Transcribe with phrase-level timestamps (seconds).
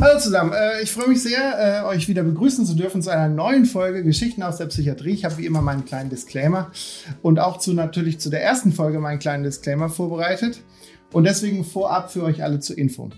[0.00, 3.26] Hallo zusammen, äh, ich freue mich sehr, äh, euch wieder begrüßen zu dürfen zu einer
[3.26, 5.10] neuen Folge Geschichten aus der Psychiatrie.
[5.10, 6.70] Ich habe wie immer meinen kleinen Disclaimer
[7.20, 10.62] und auch zu natürlich zu der ersten Folge meinen kleinen Disclaimer vorbereitet
[11.12, 13.10] und deswegen vorab für euch alle zur Info.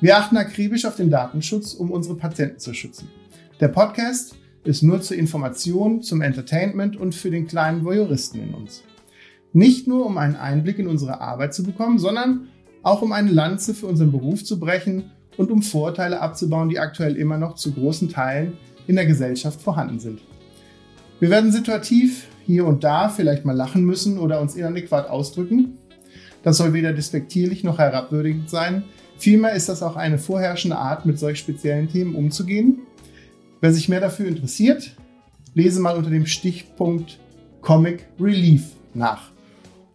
[0.00, 3.10] Wir achten akribisch auf den Datenschutz, um unsere Patienten zu schützen.
[3.60, 8.84] Der Podcast ist nur zur Information, zum Entertainment und für den kleinen Voyeuristen in uns.
[9.52, 12.48] Nicht nur um einen Einblick in unsere Arbeit zu bekommen, sondern
[12.82, 17.16] auch um eine Lanze für unseren Beruf zu brechen und um Vorteile abzubauen, die aktuell
[17.16, 18.54] immer noch zu großen Teilen
[18.86, 20.20] in der Gesellschaft vorhanden sind.
[21.20, 25.78] Wir werden situativ hier und da vielleicht mal lachen müssen oder uns inadäquat ausdrücken.
[26.42, 28.84] Das soll weder despektierlich noch herabwürdigend sein.
[29.16, 32.80] Vielmehr ist das auch eine vorherrschende Art, mit solch speziellen Themen umzugehen.
[33.60, 34.96] Wer sich mehr dafür interessiert,
[35.54, 37.18] lese mal unter dem Stichpunkt
[37.62, 39.30] Comic Relief nach.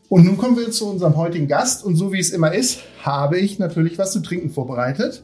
[0.08, 1.84] Und nun kommen wir zu unserem heutigen Gast.
[1.84, 5.24] Und so wie es immer ist, habe ich natürlich was zu trinken vorbereitet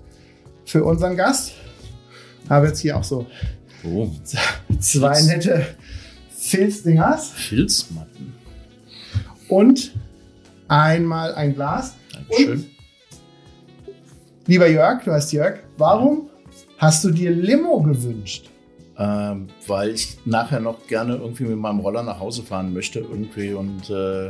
[0.65, 1.53] für unseren Gast.
[2.49, 3.25] Habe jetzt hier auch so
[3.83, 4.09] Oh,
[4.79, 5.27] zwei Filz.
[5.27, 5.65] nette
[6.37, 8.33] Filzdingers Filzmatten.
[9.47, 9.93] und
[10.67, 11.95] einmal ein Glas.
[12.13, 12.51] Dankeschön.
[12.51, 12.65] Und,
[14.47, 16.29] lieber Jörg, du heißt Jörg, warum
[16.77, 18.49] hast du dir Limo gewünscht?
[18.97, 23.53] Ähm, weil ich nachher noch gerne irgendwie mit meinem Roller nach Hause fahren möchte irgendwie
[23.53, 24.29] und äh,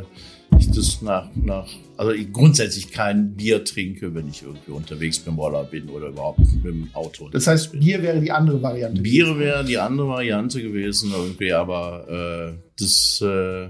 [0.58, 5.28] ich das nach, nach, also ich grundsätzlich kein Bier trinke, wenn ich irgendwie unterwegs mit
[5.28, 7.28] dem Roller bin oder überhaupt mit dem Auto.
[7.28, 9.00] Das heißt, Bier wäre die andere Variante.
[9.00, 13.68] Bier wäre die andere Variante gewesen irgendwie, aber äh, das äh,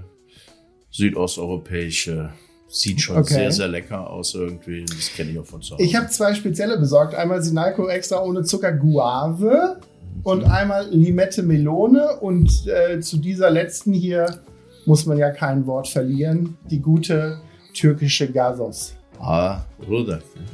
[0.91, 2.31] südosteuropäische
[2.69, 3.33] sieht schon Okay.
[3.33, 4.83] sehr, sehr lecker aus irgendwie.
[4.85, 5.83] Das kenne ich auch von zu Hause.
[5.83, 7.15] Ich habe zwei spezielle besorgt.
[7.15, 9.79] Einmal Sinalco extra ohne Zucker Guave
[10.23, 12.19] und einmal Limette Melone.
[12.19, 14.41] Und äh, zu dieser letzten hier
[14.85, 16.57] muss man ja kein Wort verlieren.
[16.69, 17.39] Die gute
[17.77, 18.95] türkische Gasos.
[19.19, 19.61] Ah?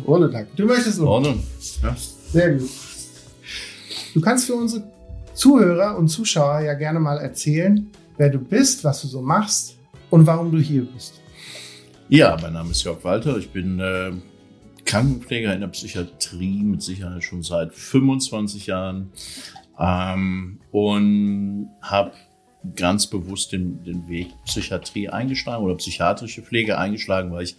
[0.06, 0.56] Ohne Dank.
[0.56, 1.08] Du möchtest noch.
[1.08, 1.44] Ordnung.
[1.82, 1.96] Ja.
[2.32, 2.70] Sehr gut.
[4.14, 4.84] Du kannst für unsere
[5.34, 9.78] Zuhörer und Zuschauer ja gerne mal erzählen, wer du bist, was du so machst
[10.10, 11.22] und warum du hier bist.
[12.10, 13.38] Ja, mein Name ist Jörg Walter.
[13.38, 14.12] Ich bin äh,
[14.86, 19.12] Krankenpfleger in der Psychiatrie, mit Sicherheit schon seit 25 Jahren.
[19.80, 22.12] Ähm, und habe
[22.76, 27.56] ganz bewusst den, den Weg Psychiatrie eingeschlagen oder psychiatrische Pflege eingeschlagen, weil ich,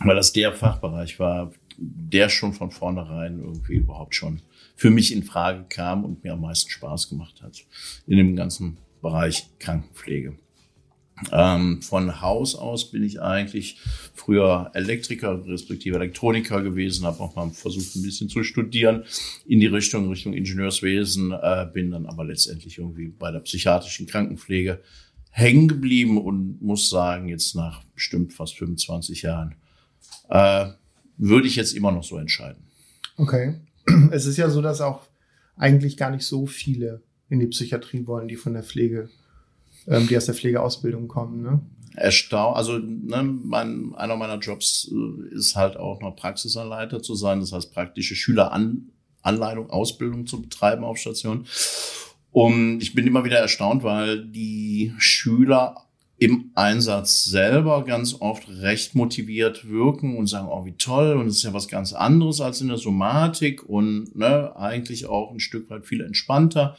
[0.00, 4.42] weil das der Fachbereich war, der schon von vornherein irgendwie überhaupt schon
[4.76, 7.64] für mich in Frage kam und mir am meisten Spaß gemacht hat
[8.06, 10.36] in dem ganzen Bereich Krankenpflege.
[11.30, 13.78] Ähm, von Haus aus bin ich eigentlich
[14.14, 19.04] früher Elektriker respektive Elektroniker gewesen, habe auch mal versucht, ein bisschen zu studieren
[19.46, 24.80] in die Richtung, Richtung Ingenieurswesen, äh, bin dann aber letztendlich irgendwie bei der psychiatrischen Krankenpflege
[25.30, 29.54] hängen geblieben und muss sagen, jetzt nach bestimmt fast 25 Jahren,
[30.28, 30.66] äh,
[31.16, 32.64] würde ich jetzt immer noch so entscheiden.
[33.16, 33.54] Okay.
[34.12, 35.08] Es ist ja so, dass auch
[35.56, 39.08] eigentlich gar nicht so viele in die Psychiatrie wollen, die von der Pflege,
[39.86, 41.42] ähm, die aus der Pflegeausbildung kommen.
[41.42, 41.60] Ne?
[41.94, 42.56] erstaunt.
[42.56, 47.52] Also ne, mein, einer meiner Jobs äh, ist halt auch noch Praxisanleiter zu sein, das
[47.52, 51.46] heißt praktische Schüleranleitung, Ausbildung zu betreiben auf Station.
[52.30, 55.76] Und ich bin immer wieder erstaunt, weil die Schüler
[56.18, 61.38] im Einsatz selber ganz oft recht motiviert wirken und sagen, oh, wie toll, und es
[61.38, 65.68] ist ja was ganz anderes als in der Somatik und ne, eigentlich auch ein Stück
[65.68, 66.76] weit viel entspannter.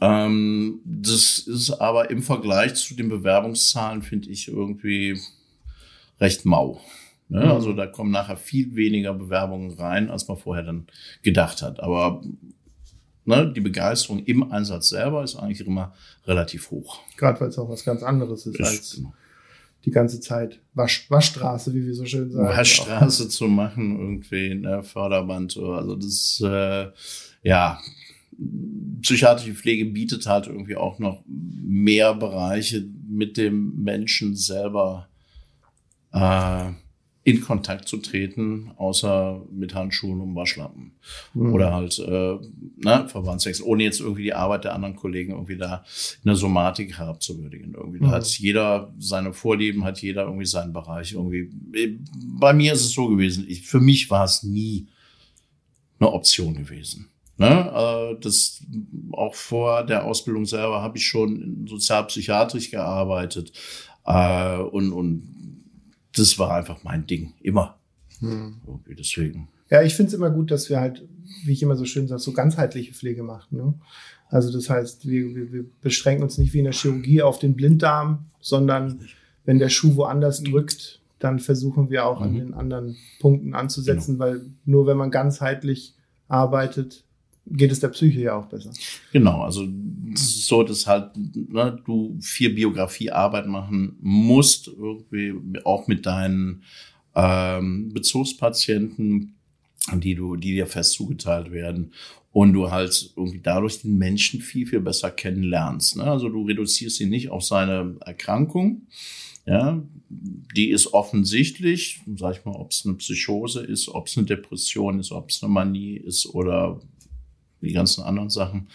[0.00, 5.18] Ähm, das ist aber im Vergleich zu den Bewerbungszahlen, finde ich, irgendwie
[6.20, 6.80] recht mau.
[7.28, 7.44] Ne?
[7.44, 7.50] Mhm.
[7.50, 10.86] Also da kommen nachher viel weniger Bewerbungen rein, als man vorher dann
[11.22, 11.80] gedacht hat.
[11.80, 12.22] Aber
[13.24, 15.94] ne, die Begeisterung im Einsatz selber ist eigentlich immer
[16.26, 17.00] relativ hoch.
[17.16, 19.14] Gerade weil es auch was ganz anderes ist, Ist, als genau.
[19.84, 22.48] die ganze Zeit Wasch, Waschstraße, wie wir so schön sagen.
[22.48, 26.86] Waschstraße zu machen, irgendwie, ne, Förderband, also das, äh,
[27.42, 27.80] ja,
[29.00, 35.08] psychiatrische Pflege bietet halt irgendwie auch noch mehr Bereiche mit dem Menschen selber
[36.12, 36.70] äh,
[37.22, 40.92] in Kontakt zu treten, außer mit Handschuhen und Waschlampen.
[41.34, 41.52] Mhm.
[41.52, 42.36] Oder halt äh,
[42.84, 45.84] ne, Verbandswechsel, ohne jetzt irgendwie die Arbeit der anderen Kollegen irgendwie da
[46.22, 47.74] in der Somatik herabzuwürdigen.
[47.74, 47.98] Irgendwie.
[47.98, 48.10] Da Mhm.
[48.12, 51.14] hat jeder seine Vorlieben, hat jeder irgendwie seinen Bereich.
[51.14, 51.50] Irgendwie.
[52.38, 54.86] Bei mir ist es so gewesen, ich, für mich war es nie
[55.98, 57.08] eine Option gewesen.
[57.38, 58.16] Ne?
[58.16, 58.62] Äh, das
[59.12, 63.52] auch vor der Ausbildung selber habe ich schon sozialpsychiatrisch gearbeitet
[64.06, 65.36] äh, und und
[66.16, 67.78] das war einfach mein Ding immer.
[68.20, 68.56] Hm.
[68.98, 69.48] Deswegen.
[69.70, 71.06] Ja, ich finde es immer gut, dass wir halt,
[71.44, 73.56] wie ich immer so schön sage, so ganzheitliche Pflege machen.
[73.58, 73.74] Ne?
[74.28, 77.54] Also das heißt, wir, wir, wir beschränken uns nicht wie in der Chirurgie auf den
[77.54, 79.00] Blinddarm, sondern
[79.44, 82.26] wenn der Schuh woanders drückt, dann versuchen wir auch mhm.
[82.26, 84.24] an den anderen Punkten anzusetzen, genau.
[84.24, 85.94] weil nur wenn man ganzheitlich
[86.28, 87.04] arbeitet,
[87.46, 88.72] geht es der Psyche ja auch besser.
[89.12, 89.66] Genau, also
[90.14, 95.34] so, dass halt ne, du viel Biografiearbeit machen musst, irgendwie
[95.64, 96.62] auch mit deinen
[97.14, 99.34] ähm, Bezugspatienten,
[99.94, 101.92] die du, die dir fest zugeteilt werden
[102.32, 105.96] und du halt irgendwie dadurch den Menschen viel, viel besser kennenlernst.
[105.96, 106.04] Ne?
[106.04, 108.82] Also du reduzierst ihn nicht auf seine Erkrankung,
[109.46, 114.26] ja, die ist offensichtlich, sag ich mal, ob es eine Psychose ist, ob es eine
[114.26, 116.80] Depression ist, ob es eine Manie ist oder
[117.66, 118.68] die ganzen anderen Sachen,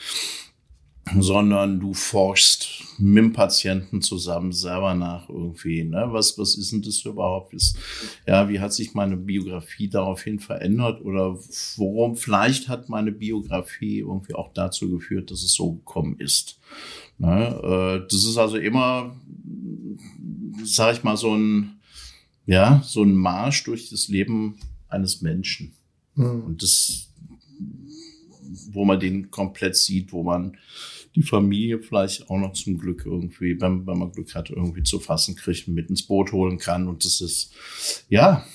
[1.19, 6.07] sondern du forschst mit dem Patienten zusammen selber nach irgendwie, ne?
[6.11, 7.53] Was, was ist denn das überhaupt?
[7.53, 7.77] Ist,
[8.27, 11.37] ja, wie hat sich meine Biografie daraufhin verändert oder
[11.77, 16.59] worum vielleicht hat meine Biografie irgendwie auch dazu geführt, dass es so gekommen ist?
[17.17, 18.03] Ne?
[18.03, 19.15] Äh, das ist also immer,
[20.63, 21.79] sag ich mal, so ein,
[22.45, 24.57] ja, so ein Marsch durch das Leben
[24.87, 25.73] eines Menschen.
[26.15, 26.43] Mhm.
[26.43, 27.10] Und das,
[28.71, 30.57] wo man den komplett sieht, wo man
[31.15, 34.99] die Familie vielleicht auch noch zum Glück irgendwie, wenn, wenn man Glück hat, irgendwie zu
[34.99, 36.87] fassen kriegt, mit ins Boot holen kann.
[36.87, 37.53] Und das ist,
[38.07, 38.45] ja,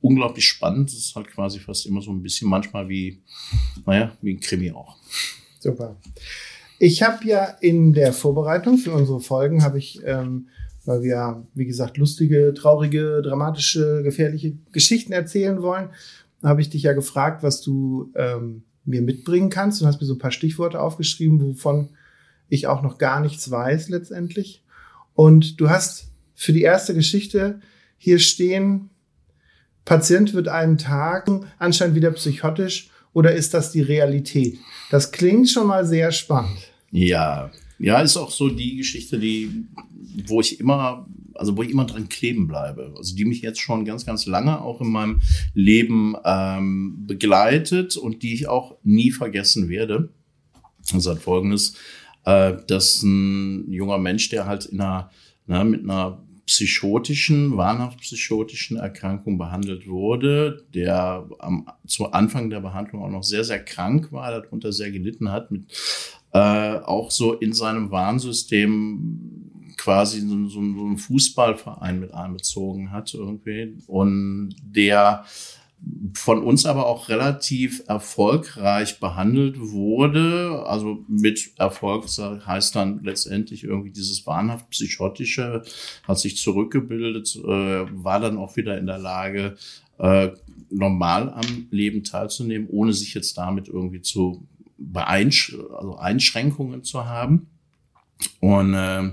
[0.00, 0.90] unglaublich spannend.
[0.90, 3.20] Das ist halt quasi fast immer so ein bisschen manchmal wie,
[3.84, 4.96] naja, wie ein Krimi auch.
[5.58, 5.96] Super.
[6.78, 10.48] Ich habe ja in der Vorbereitung für unsere Folgen, habe ich, ähm,
[10.84, 15.90] weil wir, wie gesagt, lustige, traurige, dramatische, gefährliche Geschichten erzählen wollen,
[16.42, 20.14] habe ich dich ja gefragt, was du ähm, mir mitbringen kannst und hast mir so
[20.14, 21.90] ein paar Stichworte aufgeschrieben, wovon
[22.48, 24.62] ich auch noch gar nichts weiß letztendlich.
[25.14, 27.60] Und du hast für die erste Geschichte
[27.98, 28.90] hier stehen,
[29.84, 34.58] Patient wird einen Tag anscheinend wieder psychotisch oder ist das die Realität?
[34.90, 36.58] Das klingt schon mal sehr spannend.
[36.90, 39.66] Ja, ja, ist auch so die Geschichte, die,
[40.26, 41.06] wo ich immer,
[41.38, 42.94] also wo ich immer dran kleben bleibe.
[42.96, 45.22] Also die mich jetzt schon ganz, ganz lange auch in meinem
[45.54, 50.10] Leben ähm, begleitet und die ich auch nie vergessen werde.
[50.92, 51.74] Das hat folgendes
[52.26, 55.10] äh, dass ein junger Mensch, der halt in einer,
[55.46, 63.02] na, mit einer psychotischen, wahnhaft psychotischen Erkrankung behandelt wurde, der am, zu Anfang der Behandlung
[63.02, 65.64] auch noch sehr, sehr krank war, darunter sehr gelitten hat, mit
[66.32, 66.38] äh,
[66.78, 69.45] auch so in seinem Warnsystem
[69.86, 75.24] quasi so, so, einen Fußballverein mit einbezogen hat irgendwie und der
[76.14, 80.64] von uns aber auch relativ erfolgreich behandelt wurde.
[80.66, 85.62] Also mit Erfolg heißt dann letztendlich irgendwie dieses wahnhaft psychotische,
[86.02, 89.56] hat sich zurückgebildet, äh, war dann auch wieder in der Lage,
[89.98, 90.30] äh,
[90.68, 94.44] normal am Leben teilzunehmen, ohne sich jetzt damit irgendwie zu
[94.78, 97.46] beeinsch also Einschränkungen zu haben.
[98.40, 99.12] Und äh,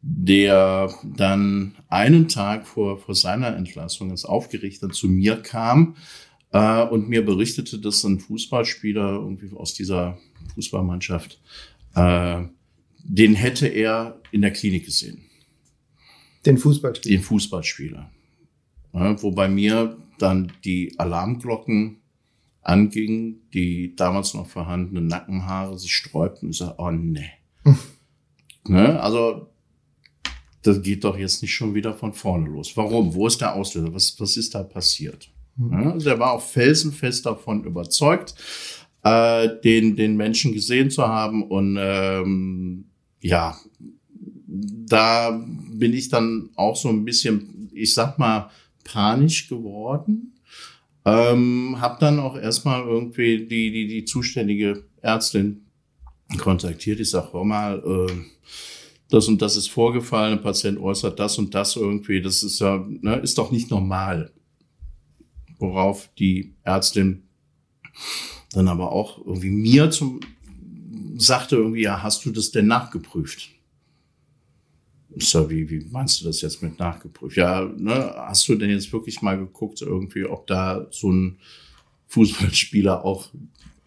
[0.00, 5.96] der dann einen Tag vor, vor seiner Entlassung als Aufgerichter zu mir kam
[6.52, 10.18] äh, und mir berichtete, dass ein Fußballspieler irgendwie aus dieser
[10.54, 11.40] Fußballmannschaft,
[11.94, 12.42] äh,
[13.02, 15.22] den hätte er in der Klinik gesehen.
[16.46, 17.16] Den Fußballspieler?
[17.16, 18.10] Den Fußballspieler.
[18.92, 21.98] Ja, wo bei mir dann die Alarmglocken
[22.62, 27.30] angingen, die damals noch vorhandenen Nackenhaare sich sträubten und ich sagte, oh nee.
[28.66, 29.00] ne?
[29.00, 29.48] Also
[30.68, 32.76] das geht doch jetzt nicht schon wieder von vorne los.
[32.76, 33.14] Warum?
[33.14, 33.92] Wo ist der Auslöser?
[33.94, 35.30] Was, was ist da passiert?
[35.56, 35.72] Mhm.
[35.72, 38.34] Ja, also er war auch felsenfest davon überzeugt,
[39.02, 41.42] äh, den, den Menschen gesehen zu haben.
[41.44, 42.84] Und ähm,
[43.20, 43.56] ja,
[44.46, 48.50] da bin ich dann auch so ein bisschen, ich sag mal,
[48.84, 50.34] panisch geworden.
[51.06, 55.62] Ähm, hab dann auch erstmal irgendwie die, die, die zuständige Ärztin
[56.36, 57.00] kontaktiert.
[57.00, 58.12] Ich sag, hör mal, äh,
[59.10, 62.84] das und das ist vorgefallen, ein Patient äußert das und das irgendwie, das ist ja,
[62.86, 64.32] ne, ist doch nicht normal.
[65.58, 67.24] Worauf die Ärztin
[68.52, 70.20] dann aber auch irgendwie mir zum,
[71.16, 73.50] sagte irgendwie, ja, hast du das denn nachgeprüft?
[75.16, 77.36] So, wie, wie meinst du das jetzt mit nachgeprüft?
[77.36, 81.38] Ja, ne, hast du denn jetzt wirklich mal geguckt, irgendwie, ob da so ein
[82.08, 83.30] Fußballspieler auch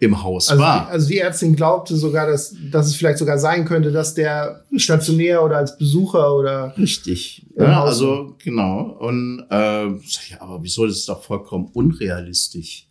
[0.01, 0.85] im Haus also war.
[0.87, 4.65] Die, also die Ärztin glaubte sogar, dass, dass es vielleicht sogar sein könnte, dass der
[4.75, 7.45] stationär oder als Besucher oder richtig.
[7.55, 8.97] Ja, also genau.
[8.99, 12.87] Und äh, ja, aber wieso das ist doch vollkommen unrealistisch.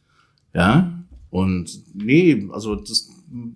[0.55, 3.09] Ja, Und nee, also das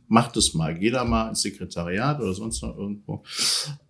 [0.08, 0.76] macht es mal.
[0.76, 3.22] Geh da mal ins Sekretariat oder sonst noch irgendwo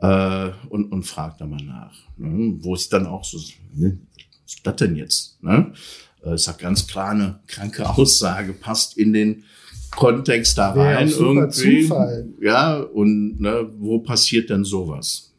[0.00, 1.94] äh, und, und frag da mal nach.
[2.18, 2.58] Ne?
[2.60, 3.38] Wo ich dann auch so,
[3.72, 3.98] ne,
[4.44, 5.42] was ist das denn jetzt?
[5.42, 5.72] Ne?
[6.24, 9.44] Äh, ist ja ganz klar eine kranke Aussage, passt in den
[9.90, 11.82] Kontext da rein ja, irgendwie.
[11.82, 12.28] Zufall.
[12.40, 15.32] Ja, und ne, wo passiert denn sowas?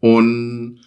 [0.00, 0.80] Und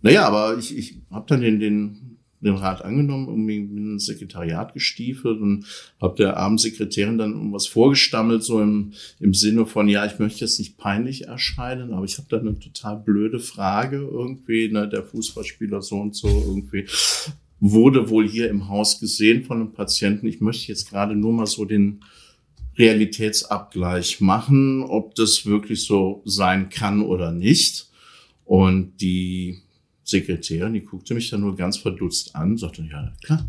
[0.00, 2.06] naja, aber ich, ich habe dann den, den
[2.40, 5.64] den Rat angenommen, irgendwie bin ins Sekretariat gestiefelt und
[6.00, 10.58] habe der Abendsekretärin dann irgendwas vorgestammelt, so im, im Sinne von, ja, ich möchte jetzt
[10.58, 15.82] nicht peinlich erscheinen, aber ich habe da eine total blöde Frage irgendwie, ne, der Fußballspieler
[15.82, 16.86] so und so irgendwie
[17.60, 20.26] wurde wohl hier im Haus gesehen von einem Patienten.
[20.26, 22.00] Ich möchte jetzt gerade nur mal so den
[22.76, 27.90] Realitätsabgleich machen, ob das wirklich so sein kann oder nicht.
[28.44, 29.58] Und die
[30.04, 33.48] Sekretärin, die guckte mich dann nur ganz verdutzt an, sagte, ja, klar.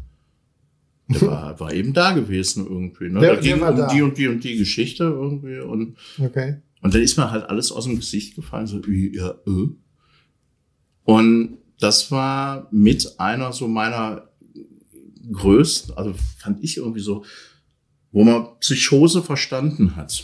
[1.10, 3.10] Der war, war eben da gewesen irgendwie.
[3.10, 3.20] Ne?
[3.20, 3.88] Der, da ging um da.
[3.94, 5.60] die und die und die Geschichte irgendwie.
[5.60, 6.58] Und, Okay.
[6.82, 9.68] und dann ist mir halt alles aus dem Gesicht gefallen, so, ja, äh.
[11.04, 14.28] Und das war mit einer so meiner
[15.32, 17.24] größten, also fand ich irgendwie so,
[18.12, 20.24] wo man Psychose verstanden hat.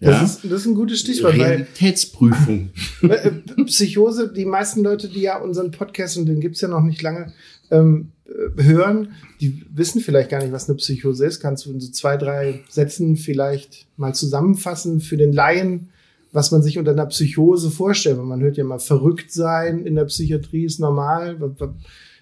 [0.00, 2.70] Das, ist, das ist ein gutes Stichwort, weil Realitätsprüfung.
[3.02, 3.30] äh,
[3.64, 7.32] Psychose, die meisten Leute, die ja unseren Podcast, und den gibt's ja noch nicht lange,
[7.70, 11.40] ähm, äh, hören, die wissen vielleicht gar nicht, was eine Psychose ist.
[11.40, 15.88] Kannst du in so zwei, drei Sätzen vielleicht mal zusammenfassen für den Laien,
[16.34, 18.18] was man sich unter einer Psychose vorstellt?
[18.18, 21.38] Weil man hört ja mal, verrückt sein in der Psychiatrie ist normal.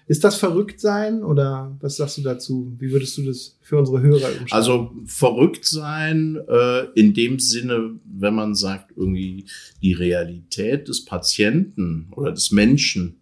[0.05, 2.75] Ist das verrückt sein oder was sagst du dazu?
[2.77, 4.51] Wie würdest du das für unsere Hörer umschreiben?
[4.51, 9.45] Also verrückt sein äh, in dem Sinne, wenn man sagt, irgendwie
[9.81, 13.15] die Realität des Patienten oder des Menschen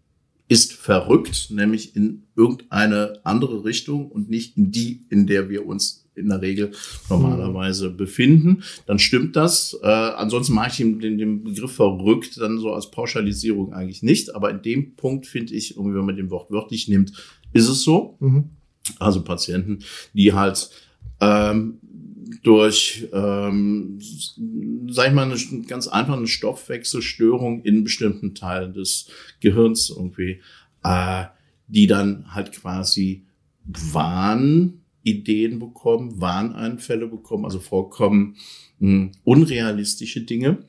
[0.49, 6.00] ist verrückt, nämlich in irgendeine andere Richtung und nicht in die, in der wir uns
[6.15, 6.71] in der Regel
[7.09, 9.77] normalerweise befinden, dann stimmt das.
[9.81, 14.35] Äh, ansonsten mache ich den, den, Begriff verrückt dann so als Pauschalisierung eigentlich nicht.
[14.35, 17.13] Aber in dem Punkt finde ich, irgendwie, wenn man den Wort wörtlich nimmt,
[17.53, 18.17] ist es so.
[18.19, 18.49] mhm.
[18.99, 19.79] Also Patienten,
[20.13, 20.71] die halt
[21.19, 21.77] ähm,
[22.43, 23.99] durch, ähm,
[24.89, 29.07] sag ich mal, eine ganz einfach eine Stoffwechselstörung in bestimmten Teilen des
[29.39, 30.41] Gehirns irgendwie,
[30.83, 31.25] äh,
[31.67, 33.25] die dann halt quasi
[35.03, 38.37] Wahnideen bekommen, Wahneinfälle bekommen, also vollkommen
[38.79, 40.65] mh, unrealistische Dinge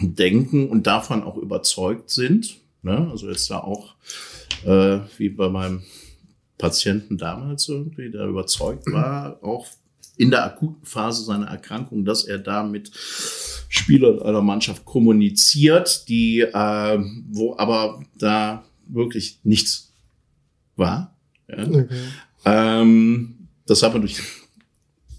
[0.00, 2.58] denken und davon auch überzeugt sind.
[2.82, 3.08] Ne?
[3.10, 3.96] Also jetzt da auch,
[4.64, 5.82] äh, wie bei meinem
[6.56, 9.66] Patienten damals irgendwie, der überzeugt war, auch
[10.16, 12.90] in der akuten Phase seiner Erkrankung, dass er da mit
[13.68, 16.98] Spielern einer Mannschaft kommuniziert, die, äh,
[17.30, 19.92] wo aber da wirklich nichts
[20.74, 21.16] war.
[21.48, 21.66] Ja.
[21.68, 21.86] okay.
[22.44, 23.37] Ähm,
[23.68, 24.20] das hat man durch,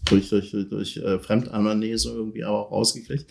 [0.06, 3.26] durch, durch, durch äh, Fremdanamnese irgendwie auch rausgekriegt.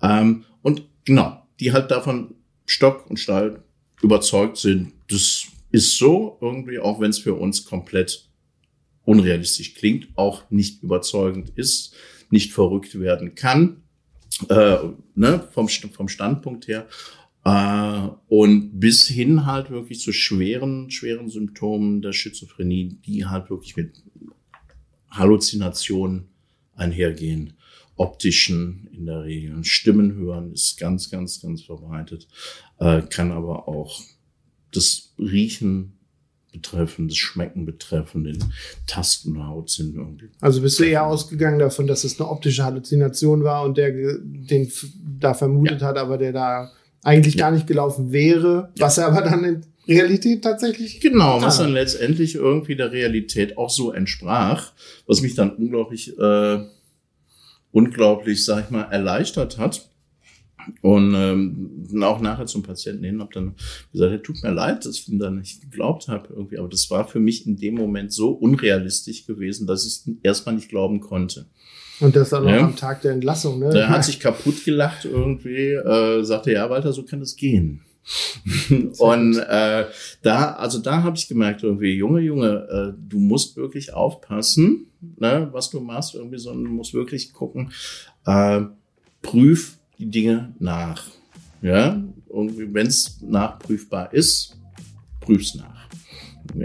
[0.00, 3.58] Ähm, und genau, die halt davon Stock und Stein
[4.00, 8.28] überzeugt sind, das ist so irgendwie, auch wenn es für uns komplett
[9.04, 11.94] unrealistisch klingt, auch nicht überzeugend ist,
[12.30, 13.82] nicht verrückt werden kann,
[14.48, 14.76] äh,
[15.14, 16.86] ne, vom, vom Standpunkt her.
[17.44, 23.76] Äh, und bis hin halt wirklich zu schweren, schweren Symptomen der Schizophrenie, die halt wirklich
[23.76, 24.02] mit
[25.12, 26.28] Halluzinationen
[26.74, 27.54] einhergehen.
[27.96, 29.62] Optischen in der Regel.
[29.64, 32.26] Stimmen hören ist ganz, ganz, ganz verbreitet.
[32.78, 34.00] Äh, kann aber auch
[34.72, 35.98] das Riechen
[36.52, 38.42] betreffen, das Schmecken betreffen, den
[38.86, 40.30] Tasten, Hautsinn irgendwie.
[40.40, 44.70] Also bist du eher ausgegangen davon, dass es eine optische Halluzination war und der den
[45.20, 46.70] da vermutet hat, aber der da
[47.02, 47.46] eigentlich Ja.
[47.46, 51.00] gar nicht gelaufen wäre, was er aber dann Realität tatsächlich.
[51.00, 51.64] Genau, was Ah.
[51.64, 54.72] dann letztendlich irgendwie der Realität auch so entsprach,
[55.06, 56.58] was mich dann unglaublich, äh,
[57.72, 59.88] unglaublich, sag ich mal, erleichtert hat.
[60.80, 63.56] Und ähm, auch nachher zum Patienten hin, habe dann
[63.92, 66.88] gesagt, ja, tut mir leid, dass ich ihm da nicht geglaubt habe irgendwie, aber das
[66.88, 71.00] war für mich in dem Moment so unrealistisch gewesen, dass ich es erstmal nicht glauben
[71.00, 71.46] konnte.
[71.98, 72.60] Und das dann Ja.
[72.60, 73.70] am Tag der Entlassung, ne?
[73.70, 77.82] Der hat sich kaputt gelacht irgendwie, äh, sagte, ja, Walter, so kann es gehen.
[78.98, 79.86] und äh,
[80.22, 84.86] da, also da habe ich gemerkt, irgendwie, Junge, Junge, äh, du musst wirklich aufpassen,
[85.18, 87.72] ne, was du machst, irgendwie, sondern du musst wirklich gucken,
[88.26, 88.62] äh,
[89.22, 91.04] prüf die Dinge nach.
[91.62, 94.56] Ja, irgendwie, wenn es nachprüfbar ist,
[95.20, 95.88] prüf's nach.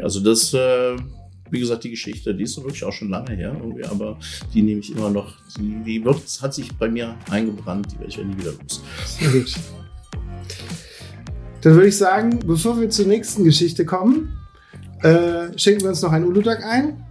[0.02, 0.98] Also das, äh,
[1.52, 4.18] wie gesagt, die Geschichte, die ist wirklich auch schon lange her, irgendwie, aber
[4.54, 8.10] die nehme ich immer noch, die, die wird, hat sich bei mir eingebrannt, die werde
[8.10, 8.82] ich ja nie wieder los.
[9.06, 9.54] Sehr gut.
[11.62, 14.38] Dann würde ich sagen, bevor wir zur nächsten Geschichte kommen,
[15.04, 17.04] äh, schenken wir uns noch einen Uludag ein.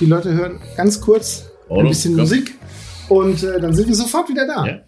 [0.00, 2.54] Die Leute hören ganz kurz ein bisschen Musik.
[3.08, 4.66] Und äh, dann sind wir sofort wieder da.
[4.66, 4.80] Ja.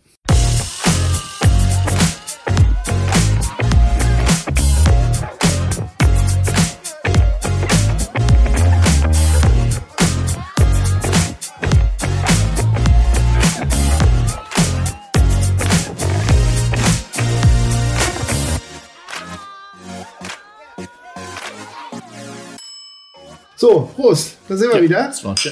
[23.69, 25.03] So, Prost, da sind wir ja, wieder.
[25.09, 25.51] Das war's, ja.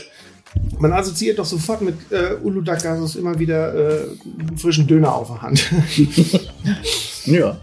[0.78, 4.06] Man assoziiert doch sofort mit äh, Ulu immer wieder äh,
[4.38, 5.68] einen frischen Döner auf der Hand.
[7.25, 7.59] ja.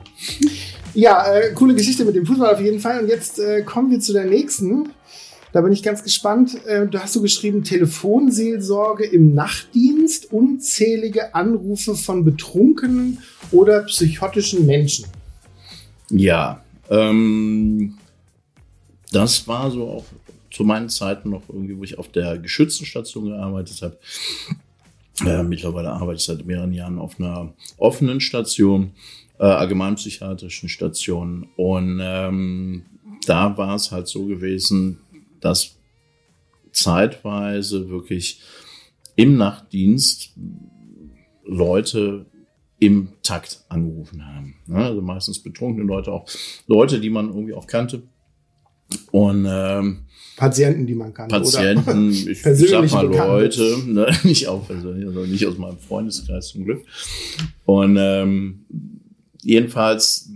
[0.94, 3.02] Ja, äh, coole Geschichte mit dem Fußball auf jeden Fall.
[3.02, 4.90] Und jetzt äh, kommen wir zu der nächsten.
[5.54, 6.58] Da bin ich ganz gespannt.
[6.66, 13.20] Äh, du hast so geschrieben, Telefonseelsorge im Nachtdienst, unzählige Anrufe von betrunkenen
[13.52, 15.06] oder psychotischen Menschen.
[16.10, 17.94] Ja, ähm,
[19.14, 20.06] das war so auch
[20.52, 23.98] zu meinen Zeiten noch irgendwie, wo ich auf der Geschützenstation gearbeitet habe.
[25.26, 28.92] Äh, mittlerweile arbeite ich seit mehreren Jahren auf einer offenen Station,
[29.40, 31.48] äh, allgemeinpsychiatrischen Station.
[31.56, 32.86] Und ähm,
[33.26, 35.00] da war es halt so gewesen,
[35.40, 35.78] dass
[36.72, 38.42] zeitweise wirklich
[39.16, 40.34] im Nachtdienst
[41.46, 42.26] Leute
[42.80, 44.56] im Takt angerufen haben.
[44.74, 46.28] Also meistens betrunkene Leute, auch
[46.68, 48.04] Leute, die man irgendwie auch kannte.
[49.12, 50.06] Und ähm,
[50.42, 51.28] Patienten, die man kann.
[51.28, 52.28] Patienten, oder?
[52.32, 56.84] ich sag mal Leute, ne, nicht auch persönlich, also nicht aus meinem Freundeskreis zum Glück.
[57.66, 58.66] Und ähm,
[59.44, 60.32] jedenfalls,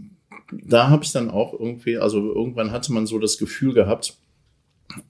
[0.52, 4.16] da habe ich dann auch irgendwie, also irgendwann hatte man so das Gefühl gehabt,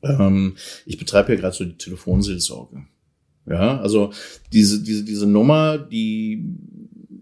[0.01, 2.85] ähm, ich betreibe ja gerade so die Telefonseelsorge.
[3.47, 4.13] Ja, also
[4.53, 6.41] diese, diese, diese Nummer, die,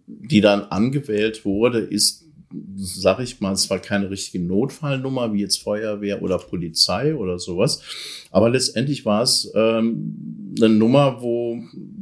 [0.05, 2.22] die dann angewählt wurde, ist
[2.75, 7.81] sag ich mal, es war keine richtige Notfallnummer wie jetzt Feuerwehr oder Polizei oder sowas.
[8.31, 11.61] Aber letztendlich war es ähm, eine Nummer, wo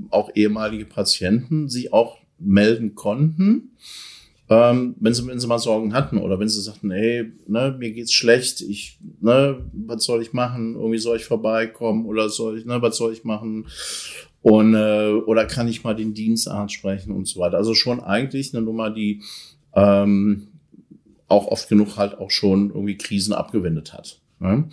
[0.10, 3.72] auch ehemalige Patienten sich auch melden konnten,
[4.50, 7.92] ähm, wenn, sie, wenn sie mal Sorgen hatten oder wenn sie sagten, hey, ne, mir
[7.92, 10.76] geht's schlecht, ich, ne, was soll ich machen?
[10.76, 13.68] Irgendwie soll ich vorbeikommen oder soll ich, ne, was soll ich machen?
[14.42, 17.58] Und äh, oder kann ich mal den Dienstarzt sprechen und so weiter.
[17.58, 19.22] Also schon eigentlich eine Nummer, die
[19.76, 20.48] ähm,
[21.28, 24.20] auch oft genug halt auch schon irgendwie Krisen abgewendet hat.
[24.40, 24.70] Ne?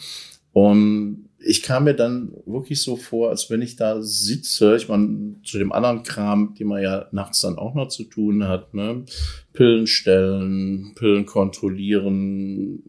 [0.53, 5.37] Und ich kam mir dann wirklich so vor, als wenn ich da sitze, ich meine,
[5.45, 9.05] zu dem anderen Kram, den man ja nachts dann auch noch zu tun hat, ne?
[9.53, 12.83] Pillen stellen, Pillen kontrollieren,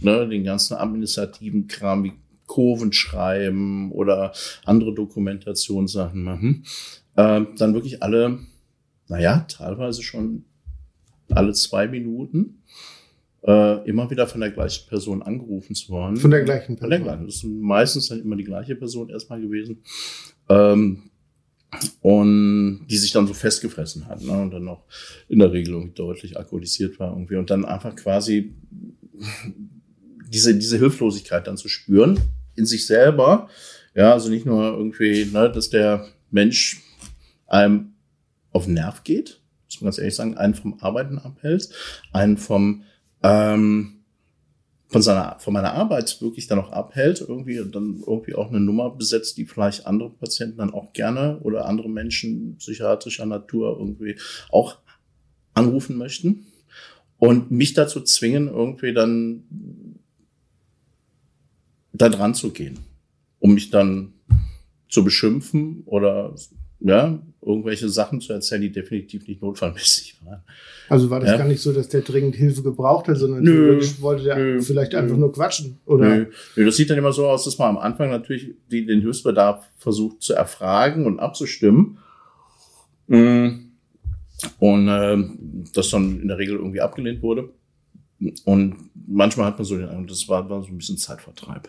[0.00, 0.28] ne?
[0.28, 2.12] den ganzen administrativen Kram wie
[2.46, 4.32] Kurven schreiben oder
[4.64, 6.64] andere Dokumentationssachen machen,
[7.16, 8.40] äh, dann wirklich alle,
[9.08, 10.44] naja, teilweise schon
[11.36, 12.62] alle zwei Minuten
[13.44, 16.16] äh, immer wieder von der gleichen Person angerufen zu worden.
[16.16, 16.78] Von der gleichen Person?
[16.78, 17.26] Von der gleichen.
[17.26, 19.82] Das ist meistens dann immer die gleiche Person erstmal gewesen.
[20.48, 21.10] Ähm,
[22.00, 24.42] und die sich dann so festgefressen hat ne?
[24.42, 24.84] und dann noch
[25.28, 28.54] in der Regelung deutlich alkoholisiert war irgendwie und dann einfach quasi
[30.28, 32.18] diese, diese Hilflosigkeit dann zu spüren
[32.56, 33.48] in sich selber.
[33.94, 36.82] Ja, also nicht nur irgendwie, ne, dass der Mensch
[37.46, 37.92] einem
[38.50, 39.41] auf den Nerv geht,
[39.82, 41.68] man ganz ehrlich sagen, einen vom Arbeiten abhält,
[42.12, 42.82] einen vom
[43.22, 44.02] ähm,
[44.92, 48.90] von seiner, von meiner Arbeit wirklich dann auch abhält, irgendwie dann irgendwie auch eine Nummer
[48.90, 54.16] besetzt, die vielleicht andere Patienten dann auch gerne oder andere Menschen psychiatrischer Natur irgendwie
[54.50, 54.76] auch
[55.54, 56.46] anrufen möchten
[57.18, 59.44] und mich dazu zwingen, irgendwie dann
[61.94, 62.78] da dran zu gehen,
[63.38, 64.12] um mich dann
[64.90, 66.34] zu beschimpfen oder
[66.80, 70.42] ja, irgendwelche Sachen zu erzählen, die definitiv nicht notfallmäßig waren.
[70.88, 71.38] Also war das ja.
[71.38, 74.92] gar nicht so, dass der dringend Hilfe gebraucht hat, sondern nö, wollte der nö, vielleicht
[74.92, 74.98] nö.
[74.98, 76.08] einfach nur quatschen, oder?
[76.08, 76.26] Nö.
[76.56, 79.68] nö, das sieht dann immer so aus, dass man am Anfang natürlich die, den Hilfsbedarf
[79.76, 81.98] versucht zu erfragen und abzustimmen.
[83.08, 83.48] Mm.
[84.58, 85.16] Und äh,
[85.72, 87.50] das dann in der Regel irgendwie abgelehnt wurde.
[88.44, 91.68] Und manchmal hat man so den Eindruck, das war, war so ein bisschen Zeitvertreib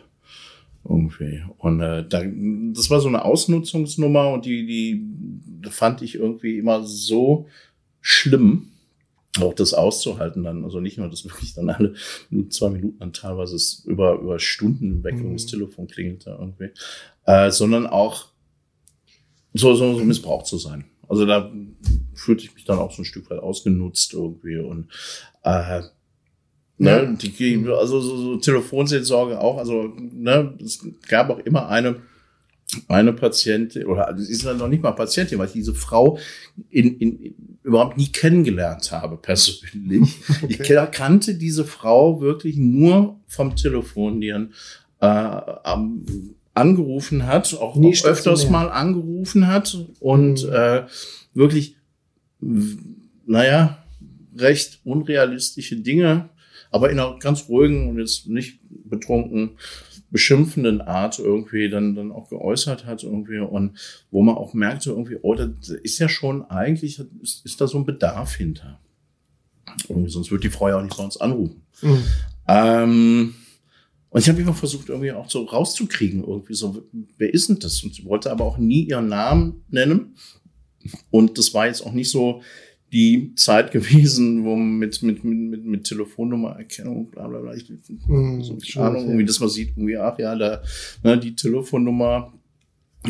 [0.88, 1.42] irgendwie.
[1.58, 2.24] Und äh, da,
[2.74, 7.48] das war so eine Ausnutzungsnummer und die, die fand ich irgendwie immer so
[8.02, 8.72] schlimm,
[9.40, 10.64] auch das auszuhalten dann.
[10.64, 11.94] Also nicht nur, dass wirklich dann alle
[12.50, 15.34] zwei Minuten dann teilweise über, über Stunden weg mhm.
[15.34, 16.70] das Telefon klingelt da irgendwie,
[17.26, 18.28] äh, sondern auch
[19.54, 20.86] so, so, so missbraucht zu sein.
[21.08, 21.52] Also da
[22.16, 24.88] fühlte ich mich dann auch so ein Stück weit ausgenutzt irgendwie und
[25.44, 25.82] äh,
[26.84, 29.58] Ne, die, also so, so Telefonseelsorge auch.
[29.58, 31.98] Also ne, es gab auch immer eine
[32.88, 36.18] eine Patientin oder sie ist ja noch nicht mal Patientin, weil ich diese Frau
[36.72, 40.16] in, in, überhaupt nie kennengelernt habe persönlich.
[40.44, 40.84] Okay.
[40.84, 44.54] Ich kannte diese Frau wirklich nur vom Telefonieren.
[45.00, 45.42] Äh,
[46.54, 50.54] angerufen hat, auch, auch öfters mal angerufen hat und mhm.
[50.54, 50.84] äh,
[51.34, 51.76] wirklich,
[53.26, 53.84] naja,
[54.38, 56.30] recht unrealistische Dinge,
[56.74, 59.58] aber in einer ganz ruhigen und jetzt nicht betrunken
[60.14, 63.78] beschimpfenden Art irgendwie dann, dann auch geäußert hat irgendwie und
[64.12, 67.80] wo man auch merkte irgendwie, oh, da ist ja schon eigentlich, ist, ist da so
[67.80, 68.80] ein Bedarf hinter.
[69.90, 71.64] Irgendwie, sonst wird die Frau ja auch nicht sonst anrufen.
[71.82, 72.04] Mhm.
[72.48, 73.34] Ähm,
[74.10, 77.84] und ich habe immer versucht, irgendwie auch so rauszukriegen, irgendwie so, wer ist denn das?
[77.84, 80.16] Und sie wollte aber auch nie ihren Namen nennen.
[81.10, 82.44] Und das war jetzt auch nicht so
[82.94, 88.42] die Zeit gewesen, wo man mit, mit, mit, mit Telefonnummererkennung, bla bla bla, ich, mm,
[88.42, 90.62] so eine Ahnung, irgendwie, dass man sieht, irgendwie, ach ja, da,
[91.04, 92.32] ne, die Telefonnummer.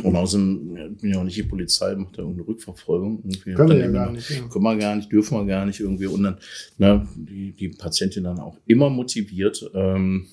[0.02, 3.20] Und außerdem bin ja auch nicht die Polizei, macht da irgendeine Rückverfolgung.
[3.24, 3.54] Irgendwie.
[3.54, 4.28] Können wir ja gar nicht.
[4.28, 4.48] Ja.
[4.48, 6.08] Können wir gar nicht, dürfen wir gar nicht irgendwie.
[6.08, 6.38] Und dann,
[6.80, 10.26] ne, die, die Patientin dann auch immer motiviert, ähm,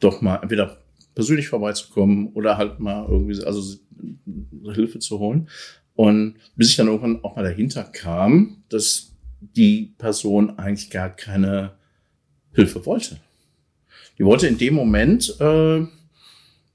[0.00, 0.78] doch mal entweder
[1.14, 3.78] persönlich vorbeizukommen oder halt mal irgendwie, also
[4.72, 5.48] Hilfe zu holen.
[5.98, 11.72] Und bis ich dann irgendwann auch mal dahinter kam, dass die Person eigentlich gar keine
[12.52, 13.18] Hilfe wollte.
[14.16, 15.84] Die wollte in dem Moment, äh,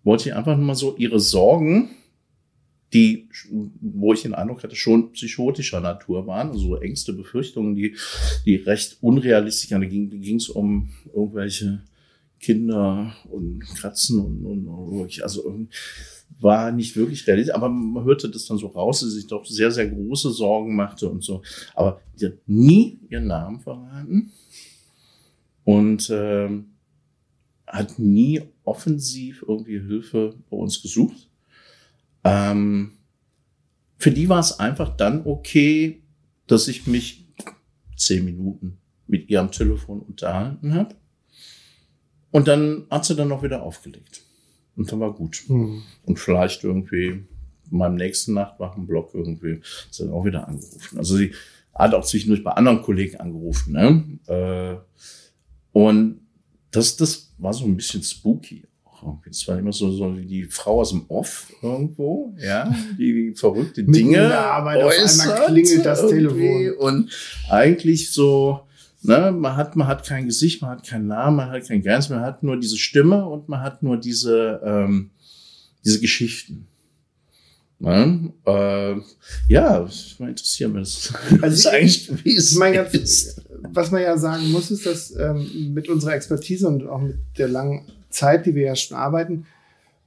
[0.03, 1.91] wollte ich einfach nur mal so ihre Sorgen,
[2.91, 3.29] die,
[3.79, 7.95] wo ich den Eindruck hatte, schon psychotischer Natur waren, also so Ängste, Befürchtungen, die,
[8.45, 11.81] die recht unrealistisch, da ging es um irgendwelche
[12.41, 15.47] Kinder und Kratzen und, und, und also
[16.39, 19.45] war nicht wirklich realistisch, aber man hörte das dann so raus, dass sie sich doch
[19.45, 21.41] sehr, sehr große Sorgen machte und so.
[21.75, 24.31] Aber sie hat nie ihren Namen verraten
[25.63, 26.49] und äh,
[27.67, 31.29] hat nie offensiv irgendwie Hilfe bei uns gesucht.
[32.23, 32.93] Ähm,
[33.97, 36.03] für die war es einfach dann okay,
[36.47, 37.25] dass ich mich
[37.95, 40.95] zehn Minuten mit ihr am Telefon unterhalten habe.
[42.31, 44.23] Und dann hat sie dann noch wieder aufgelegt.
[44.75, 45.43] Und dann war gut.
[45.47, 45.83] Mhm.
[46.05, 49.59] Und vielleicht irgendwie in meinem nächsten Nachtwachenblock irgendwie
[49.89, 50.97] ist dann auch wieder angerufen.
[50.97, 51.33] Also sie
[51.73, 53.73] hat auch zwischendurch bei anderen Kollegen angerufen.
[53.73, 54.19] Ne?
[54.27, 56.21] Äh, und
[56.71, 58.63] das, das war so ein bisschen spooky.
[59.29, 64.17] Es war immer so, so die Frau aus dem Off irgendwo, ja, die verrückte Dinge
[64.17, 65.27] der Arbeit äußert.
[65.27, 66.71] Auf einmal klingelt das Telefon.
[66.77, 67.11] Und
[67.49, 68.61] eigentlich so,
[69.05, 72.15] Ne, man hat, man hat kein Gesicht, man hat keinen Namen, man hat kein Grenzen,
[72.15, 75.11] man hat nur diese Stimme und man hat nur diese, ähm,
[75.83, 76.67] diese Geschichten.
[77.79, 78.31] Ne?
[78.45, 78.95] Äh,
[79.49, 81.13] ja, ich mal interessieren mich das.
[81.41, 83.41] Also ist eigentlich, es mein, ist.
[83.73, 87.49] Was man ja sagen muss, ist, dass ähm, mit unserer Expertise und auch mit der
[87.49, 89.45] langen Zeit, die wir ja schon arbeiten,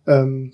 [0.06, 0.52] ähm,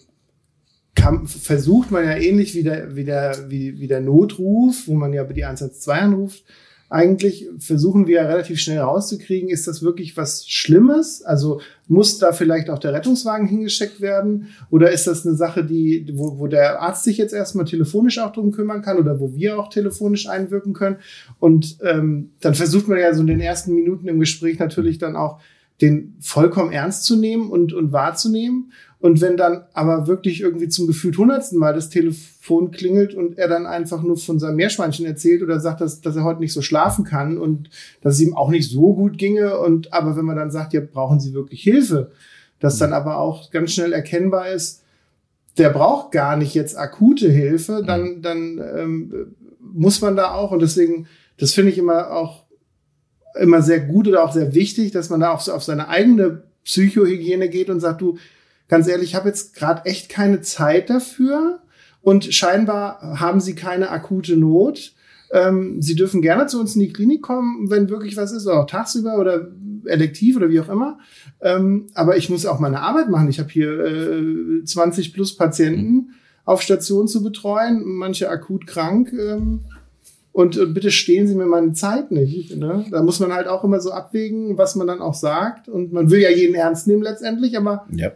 [0.97, 5.13] kann, versucht man ja ähnlich wie der, wie, der, wie, wie der Notruf, wo man
[5.13, 6.45] ja die 112 anruft,
[6.93, 11.23] eigentlich versuchen wir relativ schnell rauszukriegen, ist das wirklich was Schlimmes?
[11.23, 14.49] Also muss da vielleicht auch der Rettungswagen hingesteckt werden?
[14.69, 18.35] Oder ist das eine Sache, die, wo, wo der Arzt sich jetzt erstmal telefonisch auch
[18.35, 20.97] drum kümmern kann oder wo wir auch telefonisch einwirken können?
[21.41, 25.17] Und ähm, dann versucht man ja so in den ersten Minuten im Gespräch natürlich dann
[25.17, 25.41] auch
[25.81, 28.73] den vollkommen ernst zu nehmen und, und wahrzunehmen.
[29.03, 33.49] Und wenn dann aber wirklich irgendwie zum gefühlt hundertsten Mal das Telefon klingelt und er
[33.49, 36.63] dann einfach nur von seinem Meerschweinchen erzählt oder sagt, dass, dass er heute nicht so
[36.63, 37.69] schlafen kann und
[38.01, 40.81] dass es ihm auch nicht so gut ginge und aber wenn man dann sagt, ja,
[40.81, 42.13] brauchen Sie wirklich Hilfe,
[42.61, 44.85] dass dann aber auch ganz schnell erkennbar ist,
[45.59, 50.53] der braucht gar nicht jetzt akute Hilfe, dann, dann ähm, muss man da auch.
[50.53, 52.45] Und deswegen, das finde ich immer auch
[53.41, 56.45] immer sehr gut oder auch sehr wichtig, dass man da auch so auf seine eigene
[56.63, 58.17] Psychohygiene geht und sagt, du,
[58.69, 61.61] ganz ehrlich, ich habe jetzt gerade echt keine Zeit dafür
[62.01, 64.95] und scheinbar haben sie keine akute Not.
[65.33, 68.61] Ähm, sie dürfen gerne zu uns in die Klinik kommen, wenn wirklich was ist, oder
[68.61, 69.49] auch tagsüber oder
[69.87, 70.99] elektiv oder wie auch immer.
[71.41, 73.29] Ähm, aber ich muss auch meine Arbeit machen.
[73.29, 76.11] Ich habe hier äh, 20 plus Patienten
[76.45, 79.13] auf Station zu betreuen, manche akut krank.
[79.13, 79.61] Ähm,
[80.33, 82.57] und, und, bitte stehen Sie mir meine Zeit nicht.
[82.57, 82.87] Ne?
[82.91, 85.69] Da muss man halt auch immer so abwägen, was man dann auch sagt.
[85.69, 88.13] Und man will ja jeden ernst nehmen letztendlich, aber ja.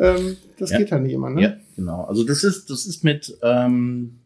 [0.00, 0.78] Ähm, das ja.
[0.78, 1.42] geht halt nicht immer, ne?
[1.42, 2.04] Ja, genau.
[2.04, 4.20] Also das ist, das ist mit, ähm,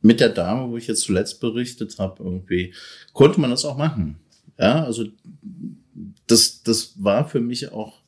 [0.00, 2.72] mit der Dame, wo ich jetzt zuletzt berichtet habe, irgendwie,
[3.12, 4.16] konnte man das auch machen.
[4.58, 5.04] Ja, also
[6.28, 8.00] das, das war für mich auch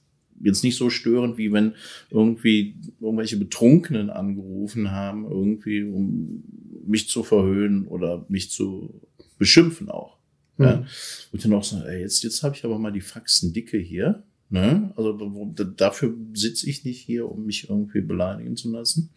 [0.43, 1.75] jetzt nicht so störend, wie wenn
[2.09, 6.45] irgendwie irgendwelche Betrunkenen angerufen haben, irgendwie, um
[6.87, 9.01] mich zu verhöhnen oder mich zu
[9.39, 10.17] beschimpfen auch.
[10.57, 10.65] Mhm.
[10.65, 10.87] Ja.
[11.33, 14.23] Und dann auch so, ey, jetzt, jetzt habe ich aber mal die Faxen dicke hier.
[14.51, 14.93] Ne?
[14.97, 15.17] Also
[15.77, 19.11] dafür sitze ich nicht hier, um mich irgendwie beleidigen zu lassen.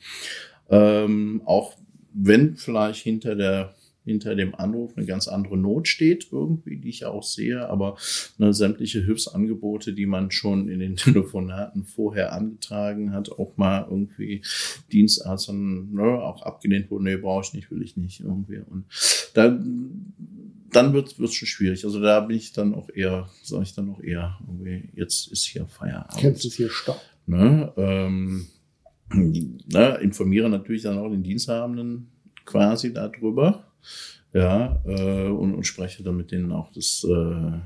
[0.69, 1.75] Ähm, auch
[2.13, 7.05] wenn vielleicht hinter der hinter dem Anruf eine ganz andere Not steht, irgendwie, die ich
[7.05, 7.97] auch sehe, aber
[8.37, 14.41] ne, sämtliche Hilfsangebote, die man schon in den Telefonaten vorher angetragen hat, auch mal irgendwie
[14.91, 18.59] Dienstarzt ne, auch abgelehnt wurde, nee, brauche ich nicht, will ich nicht irgendwie.
[18.69, 18.85] Und
[19.33, 20.13] dann,
[20.75, 21.85] dann wird es schon schwierig.
[21.85, 25.45] Also da bin ich dann auch eher, sage ich dann auch eher, irgendwie, jetzt ist
[25.45, 26.21] hier Feierabend.
[26.21, 27.01] Jetzt ist hier Stopp.
[27.25, 28.47] Ne, ähm,
[29.13, 32.11] ne, informiere natürlich dann auch den Diensthabenden
[32.45, 33.65] quasi darüber.
[34.33, 37.59] Ja, äh, und, und spreche dann mit denen auch das äh,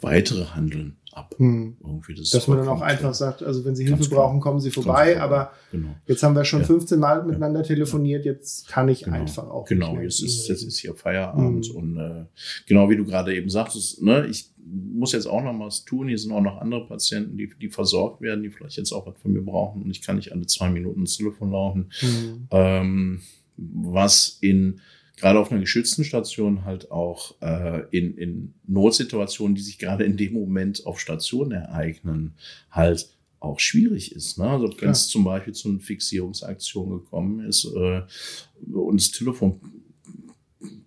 [0.00, 1.25] weitere Handeln ab.
[1.38, 1.76] Hm.
[1.84, 4.22] Irgendwie das Dass man dann auch einfach sagt, also wenn Sie Hilfe klar.
[4.22, 5.12] brauchen, kommen Sie vorbei.
[5.14, 5.24] klar.
[5.24, 5.88] Aber Genau.
[6.06, 6.66] jetzt haben wir schon Ja.
[6.66, 9.64] 15 Mal miteinander telefoniert, jetzt kann ich Genau, einfach auch.
[9.66, 9.98] genau.
[10.00, 11.76] Jetzt ist, jetzt ist hier Feierabend Mhm.
[11.76, 12.24] und äh,
[12.66, 16.08] genau wie du gerade eben sagtest, ne, ich muss jetzt auch noch was tun.
[16.08, 19.14] Hier sind auch noch andere Patienten, die, die versorgt werden, die vielleicht jetzt auch was
[19.22, 21.90] von mir brauchen und ich kann nicht alle zwei Minuten ins Telefon laufen.
[22.00, 22.48] Hm.
[22.50, 23.20] ähm,
[23.56, 24.80] was in
[25.16, 30.16] gerade auf einer geschützten Station halt auch äh, in, in Notsituationen, die sich gerade in
[30.16, 32.34] dem Moment auf Station ereignen,
[32.70, 34.38] halt auch schwierig ist.
[34.38, 34.48] Ne?
[34.48, 38.02] Also wenn es zum Beispiel zu einer Fixierungsaktion gekommen ist äh,
[38.72, 39.60] und das Telefon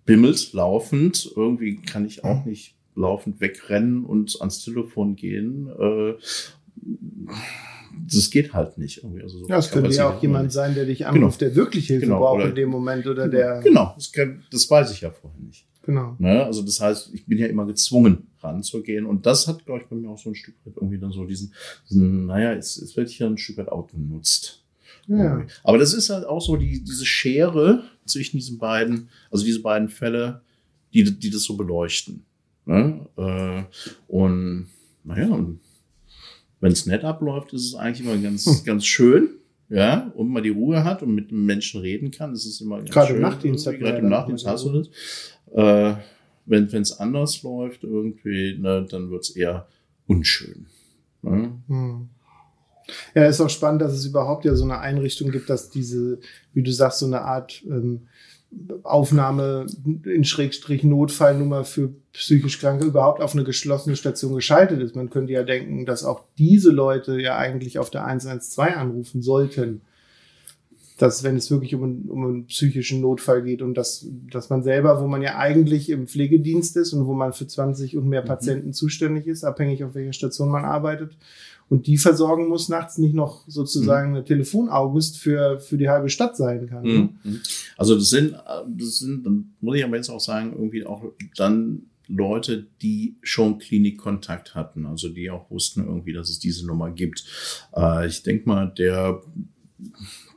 [0.04, 5.68] bimmelt laufend, irgendwie kann ich auch nicht laufend wegrennen und ans Telefon gehen.
[5.68, 6.14] Äh,
[8.08, 8.98] das geht halt nicht.
[9.02, 9.22] Irgendwie.
[9.22, 12.06] Also so Ja, es könnte ja auch jemand sein, der dich anruft, der wirklich Hilfe
[12.06, 13.60] Genau, braucht oder- in dem Moment oder der.
[13.60, 15.66] Genau, das, kann, das weiß ich ja vorher nicht.
[15.82, 16.14] Genau.
[16.18, 16.44] Ne?
[16.44, 19.06] Also das heißt, ich bin ja immer gezwungen, ranzugehen.
[19.06, 21.24] Und das hat, glaube ich, bei mir auch so ein Stück weit irgendwie dann so
[21.24, 21.52] diesen,
[21.88, 24.62] diesen naja, jetzt werde ich ja ein Stück weit outgenutzt.
[25.08, 25.44] Ja.
[25.64, 29.88] Aber das ist halt auch so die, diese Schere zwischen diesen beiden, also diese beiden
[29.88, 30.42] Fälle,
[30.92, 32.24] die, die das so beleuchten.
[32.66, 33.06] Ne?
[33.16, 33.62] Äh,
[34.06, 34.68] und
[35.02, 35.28] naja,
[36.60, 38.64] wenn es nett abläuft, ist es eigentlich immer ganz, Hm.
[38.64, 39.28] ganz schön.
[39.68, 42.90] Ja, und man die Ruhe hat und mit Menschen reden kann, das ist immer ganz
[42.90, 43.22] Gerade im schön.
[43.22, 44.88] Nachtdienst hat Gerade im Nachtdienst hast du das.
[45.54, 45.94] Äh,
[46.46, 49.68] wenn es anders läuft, irgendwie, ne, dann wird es eher
[50.08, 50.66] unschön.
[51.22, 51.52] Ne?
[51.68, 52.08] Hm.
[53.14, 56.18] Ja, ist auch spannend, dass es überhaupt ja so eine Einrichtung gibt, dass diese,
[56.52, 58.08] wie du sagst, so eine Art ähm,
[58.82, 59.66] Aufnahme
[60.04, 64.96] in Schrägstrich Notfallnummer für psychisch Kranke überhaupt auf eine geschlossene Station geschaltet ist.
[64.96, 69.82] Man könnte ja denken, dass auch diese Leute ja eigentlich auf der 112 anrufen sollten.
[70.98, 74.62] Dass, wenn es wirklich um, einen- um einen psychischen Notfall geht und dass, dass man
[74.62, 78.20] selber, wo man ja eigentlich im Pflegedienst ist und wo man für 20 und mehr
[78.22, 78.26] Mhm.
[78.26, 81.16] Patienten zuständig ist, abhängig auf welcher Station man arbeitet,
[81.70, 86.36] und die versorgen muss, nachts nicht noch sozusagen eine Telefonaugust für, für die halbe Stadt
[86.36, 86.82] sein kann.
[86.82, 87.08] ne?
[87.22, 87.40] Mhm.
[87.76, 88.34] Also das sind,
[88.76, 91.04] das sind, dann muss ich aber jetzt auch sagen, irgendwie auch
[91.36, 96.90] dann Leute, die schon Klinikkontakt hatten, also die auch wussten irgendwie, dass es diese Nummer
[96.90, 97.24] gibt.
[97.74, 99.22] Äh, ich denke mal, der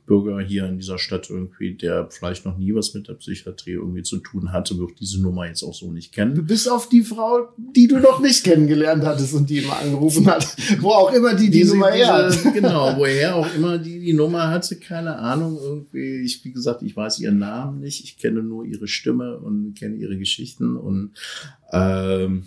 [0.05, 4.03] Bürger hier in dieser Stadt irgendwie, der vielleicht noch nie was mit der Psychiatrie irgendwie
[4.03, 6.45] zu tun hatte, wird diese Nummer jetzt auch so nicht kennen.
[6.45, 10.45] Bis auf die Frau, die du noch nicht kennengelernt hattest und die immer angerufen hat,
[10.81, 12.33] wo auch immer die die Diese- Nummer her hat.
[12.33, 15.57] diese- Genau, woher auch immer die die Nummer hatte, keine Ahnung.
[15.61, 18.03] Irgendwie, ich, wie gesagt, ich weiß ihren Namen nicht.
[18.03, 21.11] Ich kenne nur ihre Stimme und kenne ihre Geschichten und
[21.71, 22.43] ähm,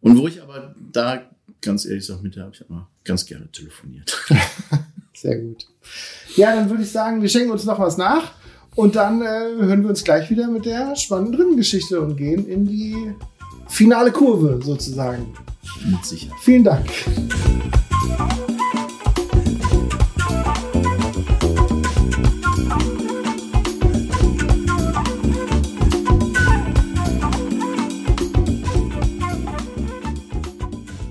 [0.00, 1.22] und wo ich aber da
[1.62, 4.14] ganz ehrlich sage, mit der habe ich immer ganz gerne telefoniert.
[5.16, 5.66] Sehr gut.
[6.36, 8.32] Ja, dann würde ich sagen, wir schenken uns noch was nach
[8.74, 12.46] und dann äh, hören wir uns gleich wieder mit der spannenden dritten Geschichte und gehen
[12.46, 13.14] in die
[13.66, 15.32] finale Kurve sozusagen.
[15.86, 16.38] mit Sicherheit.
[16.42, 16.86] Vielen Dank.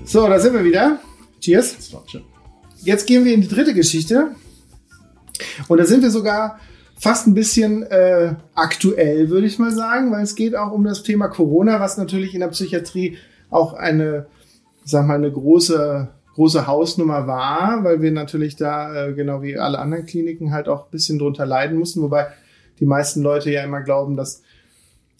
[0.04, 1.00] So, da sind wir wieder.
[1.40, 1.76] Cheers.
[1.76, 2.35] Das war schön.
[2.86, 4.28] Jetzt gehen wir in die dritte Geschichte.
[5.66, 6.60] Und da sind wir sogar
[6.98, 11.02] fast ein bisschen äh, aktuell, würde ich mal sagen, weil es geht auch um das
[11.02, 13.18] Thema Corona, was natürlich in der Psychiatrie
[13.50, 14.26] auch eine,
[14.84, 19.80] sag mal, eine große, große Hausnummer war, weil wir natürlich da, äh, genau wie alle
[19.80, 22.28] anderen Kliniken, halt auch ein bisschen drunter leiden mussten, wobei
[22.78, 24.42] die meisten Leute ja immer glauben, dass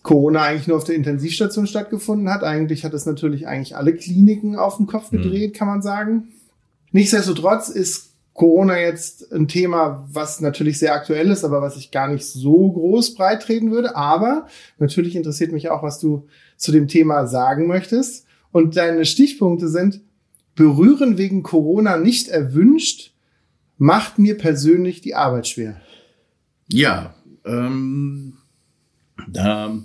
[0.05, 2.45] Corona eigentlich nur auf der Intensivstation stattgefunden hat.
[2.45, 5.23] Eigentlich hat es natürlich eigentlich alle Kliniken auf den Kopf Mhm.
[5.23, 6.29] gedreht, kann man sagen.
[6.93, 12.09] Nichtsdestotrotz ist Corona jetzt ein Thema, was natürlich sehr aktuell ist, aber was ich gar
[12.09, 13.97] nicht so groß breit treten würde.
[13.97, 14.47] Aber
[14.79, 18.27] natürlich interessiert mich auch, was du zu dem Thema sagen möchtest.
[18.53, 20.01] Und deine Stichpunkte sind,
[20.55, 23.13] berühren wegen Corona nicht erwünscht,
[23.79, 25.81] macht mir persönlich die Arbeit schwer.
[26.69, 28.35] Ja, ähm,
[29.29, 29.79] da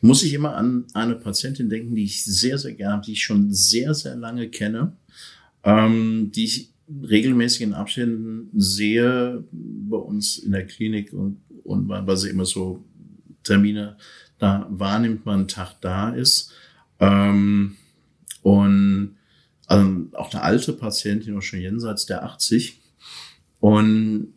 [0.00, 3.52] muss ich immer an eine Patientin denken, die ich sehr, sehr gerne, die ich schon
[3.52, 4.96] sehr, sehr lange kenne,
[5.64, 12.16] ähm, die ich regelmäßig in Abständen sehe bei uns in der Klinik und, und weil
[12.16, 12.84] sie immer so
[13.42, 13.96] Termine
[14.38, 16.52] da wahrnimmt, man einen Tag da ist.
[17.00, 17.76] Ähm,
[18.42, 19.16] und
[19.66, 22.80] also auch eine alte Patientin, auch schon jenseits der 80.
[23.60, 24.33] Und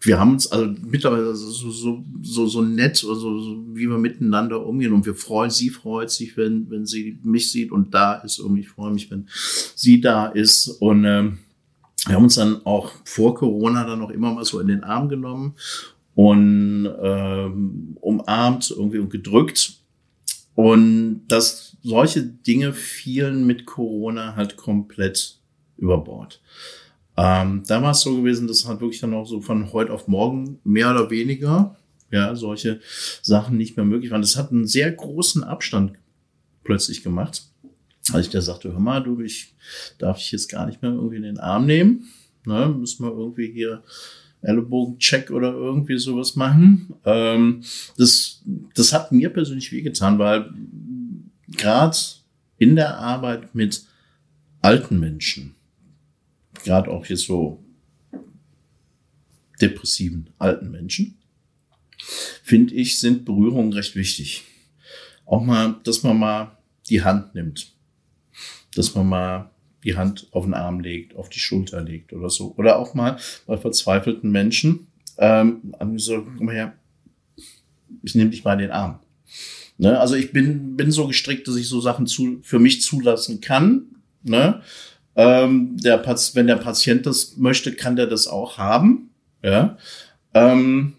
[0.00, 4.64] wir haben uns also mittlerweile so, so, so, so nett, also, so, wie wir miteinander
[4.64, 4.92] umgehen.
[4.92, 8.38] Und wir freuen, sie freut sich, wenn, wenn sie mich sieht und da ist.
[8.38, 9.28] Und ich freue mich, wenn
[9.74, 10.68] sie da ist.
[10.68, 11.38] Und ähm,
[12.06, 15.08] wir haben uns dann auch vor Corona dann noch immer mal so in den Arm
[15.08, 15.54] genommen
[16.14, 19.80] und ähm, umarmt irgendwie und gedrückt.
[20.54, 25.38] Und dass solche Dinge fielen mit Corona halt komplett
[25.76, 26.40] über Bord.
[27.18, 30.06] Ähm, da war es so gewesen, dass halt wirklich dann auch so von heute auf
[30.06, 31.76] morgen mehr oder weniger
[32.12, 32.80] ja solche
[33.22, 34.22] Sachen nicht mehr möglich waren.
[34.22, 35.94] Das hat einen sehr großen Abstand
[36.62, 37.42] plötzlich gemacht.
[38.12, 39.52] Als ich da sagte, hör mal, du, ich
[39.98, 42.04] darf ich jetzt gar nicht mehr irgendwie in den Arm nehmen.
[42.46, 43.82] Ne, müssen wir irgendwie hier
[44.40, 46.94] Ellenbogencheck oder irgendwie sowas machen.
[47.04, 47.64] Ähm,
[47.96, 48.42] das,
[48.74, 50.52] das hat mir persönlich wehgetan, weil
[51.48, 51.96] gerade
[52.58, 53.84] in der Arbeit mit
[54.62, 55.56] alten Menschen,
[56.64, 57.62] gerade auch jetzt so
[59.60, 61.18] depressiven alten Menschen,
[62.42, 64.44] finde ich, sind Berührungen recht wichtig.
[65.26, 67.72] Auch mal, dass man mal die Hand nimmt,
[68.74, 69.50] dass man mal
[69.84, 72.54] die Hand auf den Arm legt, auf die Schulter legt oder so.
[72.56, 76.74] Oder auch mal bei verzweifelten Menschen, ähm, so, komm mal her,
[78.02, 79.00] ich nehme dich mal in den Arm.
[79.76, 79.98] Ne?
[79.98, 83.86] Also ich bin, bin so gestrickt, dass ich so Sachen zu, für mich zulassen kann.
[84.22, 84.62] Ne?
[85.18, 86.00] Ähm, der
[86.34, 89.10] wenn der Patient das möchte, kann der das auch haben.
[89.42, 89.76] Ja.
[90.32, 90.94] Ähm,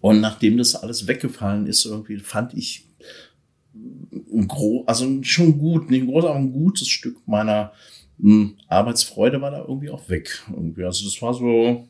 [0.00, 2.86] und nachdem das alles weggefallen ist, irgendwie fand ich
[3.74, 7.72] ein gro also schon gut, ein groß, aber ein gutes Stück meiner
[8.18, 10.42] mh, hm, Arbeitsfreude war da irgendwie auch weg.
[10.50, 10.84] Irgendwie.
[10.84, 11.86] Also das war so,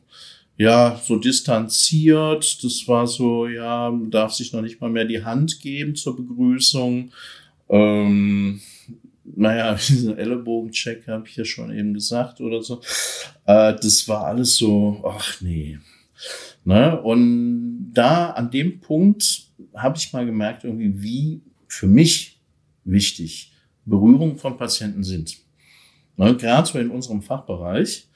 [0.57, 2.65] ja, so distanziert.
[2.65, 7.13] Das war so, ja, darf sich noch nicht mal mehr die Hand geben zur Begrüßung.
[7.69, 8.61] Ähm,
[9.37, 12.81] naja, diesen Ellenbogencheck habe ich ja schon eben gesagt oder so.
[13.47, 15.79] Äh, das war alles so, ach nee.
[16.65, 17.01] Ne?
[17.01, 22.41] Und da an dem Punkt habe ich mal gemerkt, irgendwie, wie für mich
[22.85, 23.53] wichtig
[23.85, 25.39] Berührung von Patienten sind.
[26.17, 26.37] Ne?
[26.37, 28.09] Gerade so in unserem Fachbereich,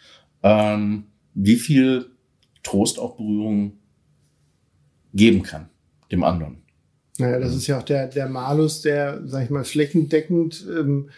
[0.42, 2.10] ähm, wie viel
[2.62, 3.78] Trost auch Berührung
[5.12, 5.68] geben kann
[6.10, 6.63] dem anderen.
[7.18, 11.10] Naja, das ist ja auch der, der Malus, der, sag ich mal, flächendeckend ähm,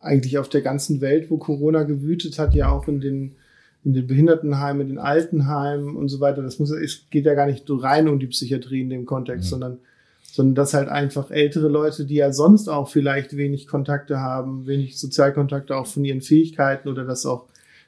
[0.00, 3.36] eigentlich auf der ganzen Welt, wo Corona gewütet hat, ja auch in den,
[3.84, 6.42] in den Behindertenheimen, in den Altenheimen und so weiter.
[6.42, 9.50] Das muss, es geht ja gar nicht rein um die Psychiatrie in dem Kontext, mhm.
[9.50, 9.78] sondern,
[10.22, 14.98] sondern dass halt einfach ältere Leute, die ja sonst auch vielleicht wenig Kontakte haben, wenig
[14.98, 17.46] Sozialkontakte auch von ihren Fähigkeiten oder dass auch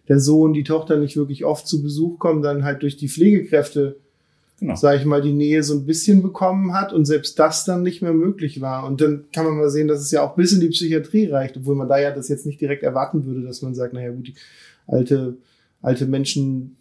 [0.08, 3.96] der Sohn, die Tochter nicht wirklich oft zu Besuch kommen, dann halt durch die Pflegekräfte
[4.60, 4.74] genau.
[4.76, 8.02] sage ich mal, die Nähe so ein bisschen bekommen hat und selbst das dann nicht
[8.02, 8.86] mehr möglich war.
[8.86, 11.56] Und dann kann man mal sehen, dass es ja auch bis in die Psychiatrie reicht,
[11.56, 14.28] obwohl man da ja das jetzt nicht direkt erwarten würde, dass man sagt, naja gut,
[14.28, 14.34] die
[14.86, 15.36] alte,
[15.82, 16.76] alte Menschen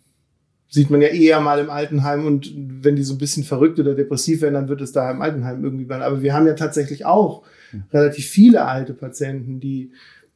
[0.70, 3.94] sieht man ja eher mal im Altenheim und wenn die so ein bisschen verrückt oder
[3.94, 6.02] depressiv werden, dann wird es da im Altenheim irgendwie werden.
[6.02, 7.44] Aber wir haben ja tatsächlich auch
[7.92, 9.92] relativ viele alte Patienten, die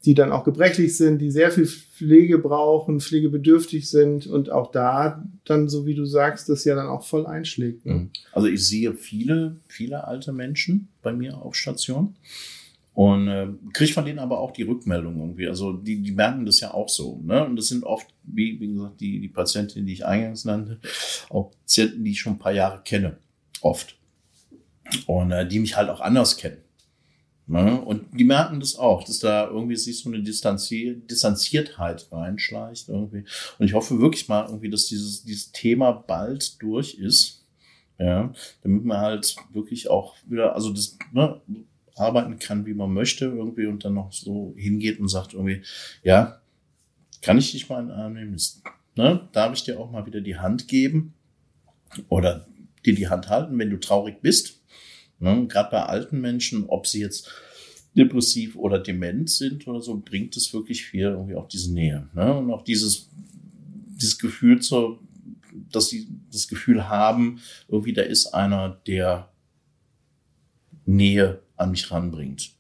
[0.07, 5.21] die dann auch gebrechlich sind, die sehr viel Pflege brauchen, pflegebedürftig sind und auch da
[5.43, 7.85] dann, so wie du sagst, das ja dann auch voll einschlägt.
[7.85, 7.93] Ne?
[7.93, 8.09] Mhm.
[8.31, 12.15] Also ich sehe viele, viele alte Menschen bei mir auf Station
[12.93, 15.49] und äh, kriege von denen aber auch die Rückmeldung irgendwie.
[15.49, 17.19] Also die, die merken das ja auch so.
[17.25, 17.45] Ne?
[17.45, 20.79] Und das sind oft, wie, wie gesagt, die, die Patientin, die ich eingangs nannte,
[21.29, 23.17] auch Patienten, die ich schon ein paar Jahre kenne.
[23.59, 23.97] Oft.
[25.05, 26.59] Und äh, die mich halt auch anders kennen.
[27.47, 27.79] Ne?
[27.79, 33.23] Und die merken das auch, dass da irgendwie sich so eine Distanzier Distanziertheit reinschleicht irgendwie.
[33.57, 37.45] Und ich hoffe wirklich mal irgendwie, dass dieses, dieses Thema bald durch ist.
[37.99, 38.31] Ja,
[38.62, 41.41] damit man halt wirklich auch wieder, also das, ne,
[41.95, 45.63] arbeiten kann, wie man möchte irgendwie und dann noch so hingeht und sagt irgendwie,
[46.03, 46.39] ja,
[47.21, 48.38] kann ich dich mal in den Arm nehmen?
[48.95, 51.15] Ne, darf ich dir auch mal wieder die Hand geben
[52.10, 52.45] oder
[52.86, 54.62] dir die Hand halten, wenn du traurig bist?
[55.19, 55.47] Ne?
[55.47, 57.30] Gerade bei alten Menschen, ob sie jetzt
[57.95, 62.08] depressiv oder dement sind oder so, bringt es wirklich viel irgendwie auch diese Nähe.
[62.13, 62.34] Ne?
[62.38, 63.10] Und auch dieses,
[63.95, 64.99] dieses Gefühl zur,
[65.71, 69.29] dass sie das Gefühl haben, irgendwie da ist einer, der
[70.85, 72.52] Nähe an mich ranbringt,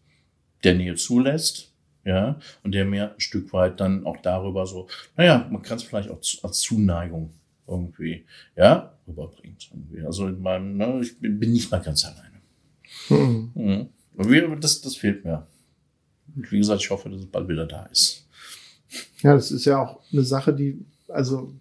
[0.63, 1.71] der Nähe zulässt,
[2.03, 5.83] ja, und der mir ein Stück weit dann auch darüber so, naja, man kann es
[5.83, 7.33] vielleicht auch als Zuneigung
[7.67, 8.25] irgendwie,
[8.55, 9.69] ja, rüberbringt.
[9.71, 10.05] Irgendwie.
[10.05, 12.36] Also in meinem, ne, ich bin, bin nicht mal ganz alleine.
[13.09, 13.51] Mhm.
[13.55, 14.59] Mhm.
[14.59, 15.45] Das, das fehlt mir.
[16.35, 18.25] Und wie gesagt, ich hoffe, dass es bald wieder da ist.
[19.21, 21.53] Ja, das ist ja auch eine Sache, die, also,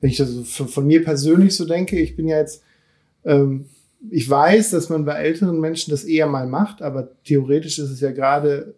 [0.00, 2.62] wenn ich das von, von mir persönlich so denke, ich bin ja jetzt
[3.24, 3.66] ähm,
[4.10, 8.00] ich weiß, dass man bei älteren Menschen das eher mal macht, aber theoretisch ist es
[8.00, 8.74] ja gerade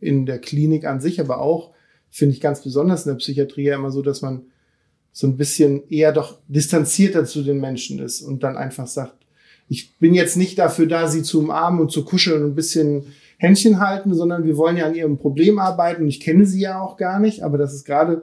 [0.00, 1.72] in der Klinik an sich, aber auch,
[2.10, 4.42] finde ich ganz besonders in der Psychiatrie ja immer so, dass man
[5.12, 9.23] so ein bisschen eher doch distanzierter zu den Menschen ist und dann einfach sagt,
[9.68, 13.06] ich bin jetzt nicht dafür da, sie zu umarmen und zu kuscheln und ein bisschen
[13.38, 16.80] Händchen halten, sondern wir wollen ja an ihrem Problem arbeiten und ich kenne sie ja
[16.80, 18.22] auch gar nicht, aber das ist gerade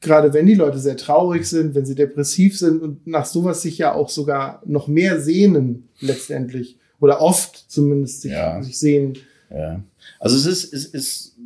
[0.00, 3.78] gerade wenn die Leute sehr traurig sind, wenn sie depressiv sind und nach sowas sich
[3.78, 8.62] ja auch sogar noch mehr sehnen letztendlich oder oft zumindest sich, ja.
[8.62, 9.18] sich sehen.
[9.50, 9.82] Ja.
[10.18, 11.36] Also es ist, es ist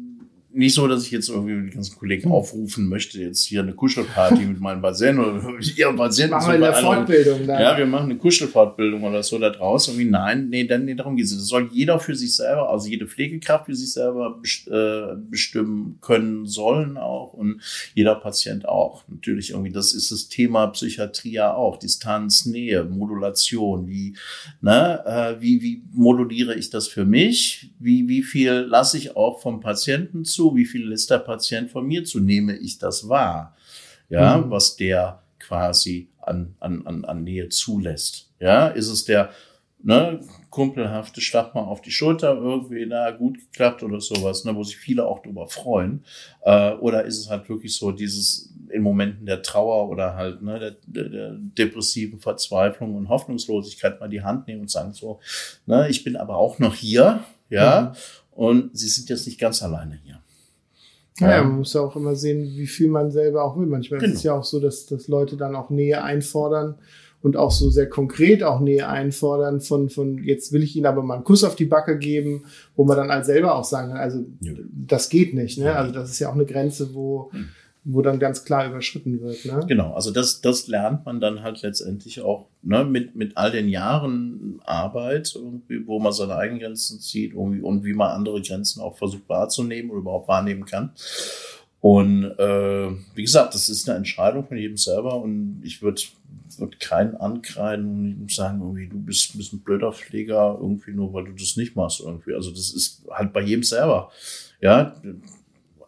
[0.54, 4.42] nicht so, dass ich jetzt irgendwie die ganzen Kollegen aufrufen möchte, jetzt hier eine Kuschelparty
[4.46, 6.36] mit meinem Patienten oder mit ihrem Patienten.
[6.36, 7.60] Machen wir eine Fortbildung dann.
[7.60, 9.94] Ja, wir machen eine Kuschelfortbildung oder so da draußen.
[9.94, 11.36] Irgendwie nein, nee, dann, nee, darum geht es.
[11.36, 16.46] Das soll jeder für sich selber, also jede Pflegekraft für sich selber äh, bestimmen können
[16.46, 17.60] sollen auch und
[17.94, 19.02] jeder Patient auch.
[19.08, 21.78] Natürlich irgendwie, das ist das Thema Psychiatrie ja auch.
[21.78, 23.88] Distanz, Nähe, Modulation.
[23.88, 24.14] Wie,
[24.60, 27.70] ne, äh, wie, wie moduliere ich das für mich?
[27.80, 30.43] Wie, wie viel lasse ich auch vom Patienten zu?
[30.44, 33.56] Zu, wie viel lässt der Patient von mir zu, nehme ich das wahr,
[34.10, 34.50] ja, mhm.
[34.50, 38.30] was der quasi an, an, an, an Nähe zulässt.
[38.40, 39.30] Ja, ist es der
[39.82, 40.20] ne,
[40.50, 44.76] kumpelhafte Schlag mal auf die Schulter irgendwie, na, gut geklappt oder sowas, ne, wo sich
[44.76, 46.04] viele auch drüber freuen.
[46.42, 50.58] Äh, oder ist es halt wirklich so dieses in Momenten der Trauer oder halt ne,
[50.58, 55.20] der, der, der depressiven Verzweiflung und Hoffnungslosigkeit mal die Hand nehmen und sagen so,
[55.66, 58.44] ne, ich bin aber auch noch hier, ja, mhm.
[58.44, 60.23] und sie sind jetzt nicht ganz alleine hier.
[61.18, 63.66] Ja, ja, man muss ja auch immer sehen, wie viel man selber auch will.
[63.66, 64.12] Manchmal genau.
[64.12, 66.74] ist es ja auch so, dass, dass Leute dann auch Nähe einfordern
[67.22, 71.02] und auch so sehr konkret auch Nähe einfordern von, von jetzt will ich ihnen aber
[71.02, 72.44] mal einen Kuss auf die Backe geben,
[72.74, 74.52] wo man dann als selber auch sagen kann, also ja.
[74.72, 75.58] das geht nicht.
[75.58, 75.74] Ne?
[75.74, 77.48] Also das ist ja auch eine Grenze, wo, mhm
[77.84, 79.44] wo dann ganz klar überschritten wird.
[79.44, 79.64] Ne?
[79.68, 83.68] Genau, also das, das lernt man dann halt letztendlich auch ne, mit, mit all den
[83.68, 88.96] Jahren Arbeit, irgendwie, wo man seine eigenen Grenzen zieht und wie man andere Grenzen auch
[88.96, 90.92] versucht wahrzunehmen oder überhaupt wahrnehmen kann.
[91.80, 96.00] Und äh, wie gesagt, das ist eine Entscheidung von jedem selber und ich würde
[96.56, 101.32] würd keinen ankreiden und sagen, irgendwie, du bist, ein blöder Pfleger, irgendwie nur weil du
[101.32, 102.00] das nicht machst.
[102.00, 102.34] Irgendwie.
[102.34, 104.10] Also das ist halt bei jedem selber.
[104.60, 104.94] Ja,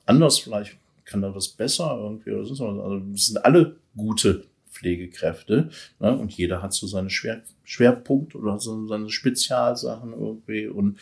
[0.05, 0.77] anders vielleicht
[1.07, 2.79] kann da was besser irgendwie oder sonst was.
[2.79, 6.19] Also es sind alle gute Pflegekräfte ne?
[6.19, 10.99] und jeder hat so seine Schwer Schwerpunkte oder so seine Spezialsachen irgendwie und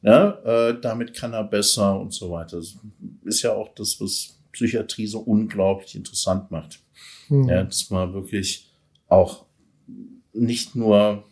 [0.00, 0.38] ne?
[0.44, 2.56] äh, damit kann er besser und so weiter.
[2.56, 2.78] Das
[3.24, 6.80] ist ja auch das, was Psychiatrie so unglaublich interessant macht.
[7.28, 7.48] Mhm.
[7.48, 8.70] Ja, dass man wirklich
[9.08, 9.44] auch
[10.32, 11.24] nicht nur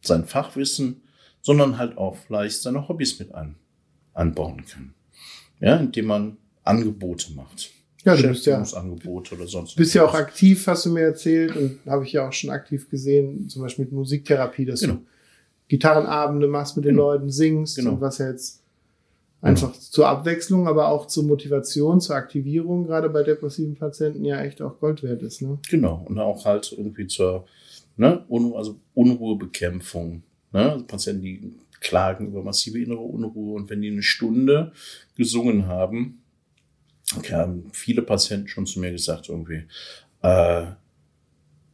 [0.00, 1.02] sein Fachwissen,
[1.40, 3.56] sondern halt auch vielleicht seine Hobbys mit an,
[4.14, 4.94] anbauen kann.
[5.60, 7.70] Ja, indem man Angebote macht.
[8.04, 9.76] Ja, du bist ja, Angebote oder sonst.
[9.76, 12.90] Bist ja auch aktiv, hast du mir erzählt und habe ich ja auch schon aktiv
[12.90, 14.94] gesehen, zum Beispiel mit Musiktherapie, dass genau.
[14.94, 15.06] du
[15.68, 17.12] Gitarrenabende machst mit den genau.
[17.12, 17.92] Leuten, singst genau.
[17.92, 18.62] und was ja jetzt
[19.40, 24.62] einfach zur Abwechslung, aber auch zur Motivation, zur Aktivierung, gerade bei depressiven Patienten ja echt
[24.62, 25.42] auch Gold wert ist.
[25.42, 25.58] Ne?
[25.70, 27.46] Genau, und auch halt irgendwie zur
[27.96, 30.22] ne, Un also Unruhebekämpfung.
[30.52, 30.72] Ne?
[30.72, 34.72] Also Patienten, die klagen über massive innere Unruhe und wenn die eine Stunde
[35.16, 36.21] gesungen haben,
[37.30, 39.64] haben viele Patienten schon zu mir gesagt, irgendwie,
[40.22, 40.66] äh,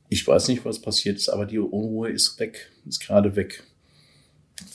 [0.08, 3.62] ich weiß nicht, was passiert ist, aber die Unruhe ist weg, ist gerade weg.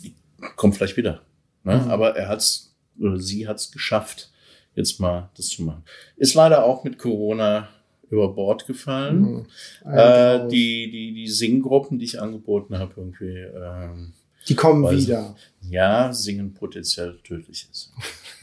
[0.03, 0.13] Die
[0.55, 1.21] kommt vielleicht wieder.
[1.63, 1.77] Ne?
[1.77, 1.91] Mhm.
[1.91, 4.31] Aber er hat's oder sie hat's geschafft,
[4.75, 5.83] jetzt mal das zu machen.
[6.15, 7.69] Ist leider auch mit Corona
[8.09, 9.47] über Bord gefallen.
[9.83, 9.91] Mhm.
[9.91, 13.37] Äh, die, die, die Singgruppen, die ich angeboten habe, irgendwie.
[13.39, 14.13] Ähm,
[14.47, 15.35] die kommen wieder.
[15.69, 17.91] Ja, singen potenziell tödlich ist.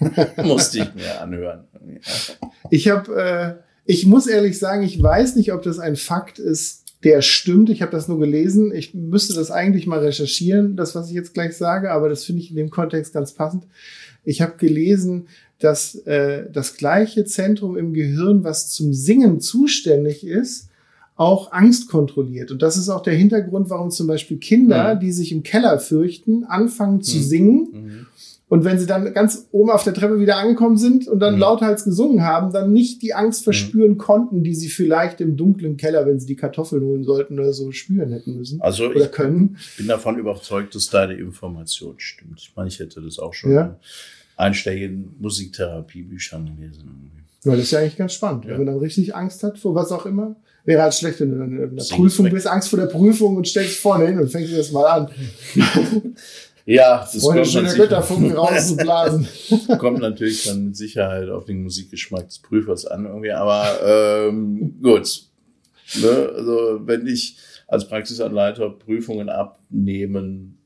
[0.43, 1.65] Musste ich mir anhören.
[2.71, 6.85] Ich habe, äh, ich muss ehrlich sagen, ich weiß nicht, ob das ein Fakt ist,
[7.05, 7.71] der stimmt.
[7.71, 8.73] Ich habe das nur gelesen.
[8.75, 12.43] Ich müsste das eigentlich mal recherchieren, das, was ich jetzt gleich sage, aber das finde
[12.43, 13.67] ich in dem Kontext ganz passend.
[14.25, 15.29] Ich habe gelesen,
[15.59, 20.70] dass äh, das gleiche Zentrum im Gehirn, was zum Singen zuständig ist,
[21.17, 22.51] auch Angst kontrolliert.
[22.51, 25.01] Und das ist auch der Hintergrund, warum zum Beispiel Kinder, mhm.
[25.01, 27.23] die sich im Keller fürchten, anfangen zu mhm.
[27.23, 27.69] singen.
[27.73, 28.07] Mhm.
[28.49, 31.41] Und wenn sie dann ganz oben auf der Treppe wieder angekommen sind und dann mhm.
[31.41, 36.05] lauthals gesungen haben, dann nicht die Angst verspüren konnten, die sie vielleicht im dunklen Keller,
[36.05, 38.61] wenn sie die Kartoffeln holen sollten oder so, spüren hätten müssen.
[38.61, 39.57] Also oder ich können.
[39.77, 42.41] bin davon überzeugt, dass deine Information stimmt.
[42.41, 43.63] Ich meine, ich hätte das auch schon ja.
[43.63, 43.75] in
[44.37, 47.13] einstelligen Musiktherapiebüchern gelesen.
[47.45, 48.47] Ja, das ist ja eigentlich ganz spannend.
[48.47, 48.51] Ja.
[48.51, 50.35] Wenn man dann richtig Angst hat vor was auch immer,
[50.71, 53.47] wäre halt schlecht, wenn du dann in der Prüfung bist, Angst vor der Prüfung und
[53.47, 55.11] stellst vorne hin und fängst das mal an.
[56.67, 59.27] Ja, das Wollte kommt natürlich, Götterfunken rauszublasen.
[59.79, 65.23] kommt natürlich dann mit Sicherheit auf den Musikgeschmack des Prüfers an irgendwie, aber ähm, gut.
[66.01, 66.31] Ne?
[66.37, 70.60] Also wenn ich als Praxisanleiter Prüfungen abnehmen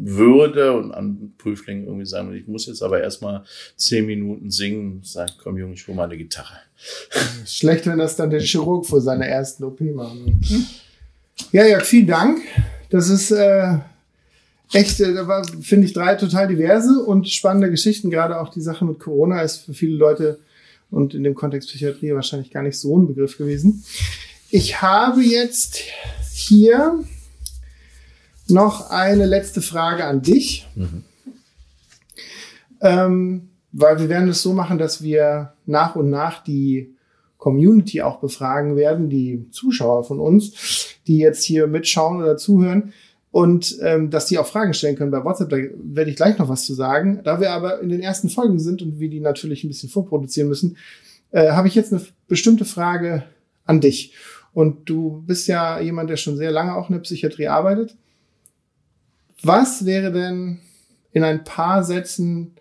[0.00, 3.44] würde und an Prüflingen irgendwie sagen, ich muss jetzt aber erstmal
[3.76, 6.54] zehn Minuten singen, sagt, komm Junge, ich hole mal eine Gitarre.
[7.46, 10.16] Schlecht, wenn das dann der Chirurg vor seiner ersten OP macht.
[11.52, 12.40] Ja, Jörg, vielen Dank.
[12.90, 13.78] Das ist äh,
[14.72, 18.10] echt, äh, da war, finde ich, drei total diverse und spannende Geschichten.
[18.10, 20.38] Gerade auch die Sache mit Corona ist für viele Leute
[20.90, 23.84] und in dem Kontext Psychiatrie wahrscheinlich gar nicht so ein Begriff gewesen.
[24.50, 25.82] Ich habe jetzt
[26.32, 27.04] hier
[28.50, 30.66] noch eine letzte Frage an dich.
[30.74, 31.04] Mhm.
[32.80, 36.94] Ähm, weil wir werden es so machen, dass wir nach und nach die
[37.36, 42.92] Community auch befragen werden, die Zuschauer von uns, die jetzt hier mitschauen oder zuhören
[43.30, 45.50] und ähm, dass die auch Fragen stellen können bei WhatsApp.
[45.50, 47.20] Da werde ich gleich noch was zu sagen.
[47.24, 50.48] Da wir aber in den ersten Folgen sind und wir die natürlich ein bisschen vorproduzieren
[50.48, 50.76] müssen,
[51.30, 53.24] äh, habe ich jetzt eine bestimmte Frage
[53.64, 54.14] an dich.
[54.54, 57.96] Und du bist ja jemand, der schon sehr lange auch in der Psychiatrie arbeitet.
[59.42, 60.60] Was wäre denn
[61.12, 62.52] in ein paar Sätzen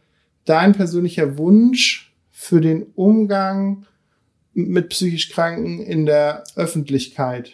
[0.46, 3.86] dein persönlicher Wunsch für den Umgang
[4.54, 7.54] mit psychisch Kranken in der Öffentlichkeit?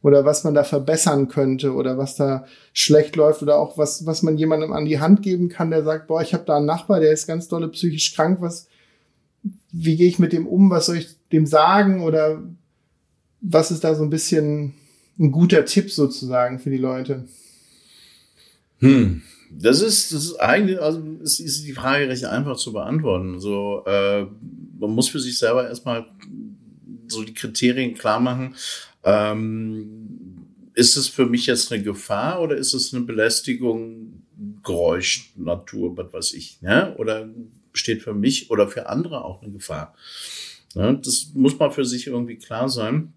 [0.00, 4.22] Oder was man da verbessern könnte oder was da schlecht läuft oder auch was, was
[4.22, 7.00] man jemandem an die Hand geben kann, der sagt, boah, ich habe da einen Nachbar,
[7.00, 8.68] der ist ganz dolle psychisch krank, was,
[9.72, 12.42] wie gehe ich mit dem um, was soll ich dem sagen oder
[13.40, 14.74] was ist da so ein bisschen
[15.18, 17.24] ein guter Tipp sozusagen für die Leute?
[18.78, 19.22] Hm.
[19.50, 23.40] Das ist, das ist eigentlich, also ist, ist die Frage recht einfach zu beantworten.
[23.40, 24.26] So, äh,
[24.78, 26.06] man muss für sich selber erstmal
[27.08, 28.54] so die Kriterien klar machen.
[29.04, 34.22] Ähm, ist es für mich jetzt eine Gefahr oder ist es eine Belästigung,
[34.62, 36.94] Geräusch, Natur, was weiß ich, ne?
[36.98, 37.28] Oder
[37.72, 39.94] besteht für mich oder für andere auch eine Gefahr?
[40.74, 41.00] Ne?
[41.02, 43.12] Das muss man für sich irgendwie klar sein.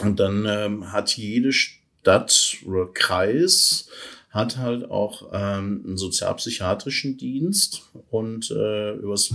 [0.00, 3.88] Und dann ähm, hat jede Stadt oder Kreis
[4.30, 9.32] hat halt auch ähm, einen sozialpsychiatrischen Dienst und äh, übers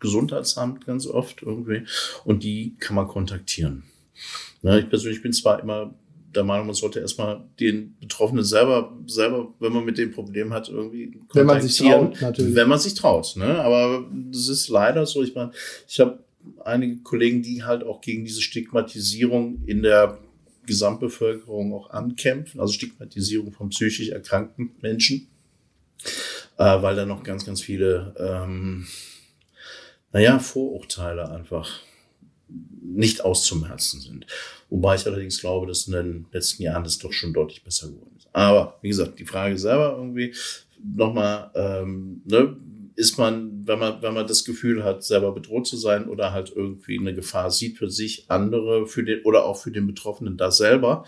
[0.00, 1.84] Gesundheitsamt ganz oft irgendwie.
[2.24, 3.84] Und die kann man kontaktieren.
[4.62, 5.94] Na, ich persönlich bin zwar immer
[6.34, 10.68] der Meinung, man sollte erstmal den Betroffenen selber, selber, wenn man mit dem Problem hat,
[10.68, 11.28] irgendwie kontaktieren.
[11.34, 12.54] Wenn man sich traut, natürlich.
[12.54, 13.36] Wenn man sich traut.
[13.36, 13.60] Ne?
[13.60, 15.22] Aber das ist leider so.
[15.22, 15.52] Ich meine,
[15.86, 16.24] ich habe
[16.64, 20.18] einige Kollegen, die halt auch gegen diese Stigmatisierung in der
[20.66, 25.28] Gesamtbevölkerung auch ankämpfen, also Stigmatisierung von psychisch erkrankten Menschen,
[26.58, 28.86] äh, weil da noch ganz, ganz viele, ähm,
[30.12, 31.80] naja, Vorurteile einfach
[32.82, 34.26] nicht auszumerzen sind.
[34.68, 38.14] Wobei ich allerdings glaube, dass in den letzten Jahren das doch schon deutlich besser geworden
[38.18, 38.28] ist.
[38.32, 40.34] Aber wie gesagt, die Frage selber irgendwie
[40.82, 42.56] nochmal, ähm, ne,
[42.94, 46.52] ist man, wenn man, wenn man das Gefühl hat, selber bedroht zu sein oder halt
[46.54, 50.50] irgendwie eine Gefahr sieht für sich, andere, für den oder auch für den Betroffenen da
[50.50, 51.04] selber,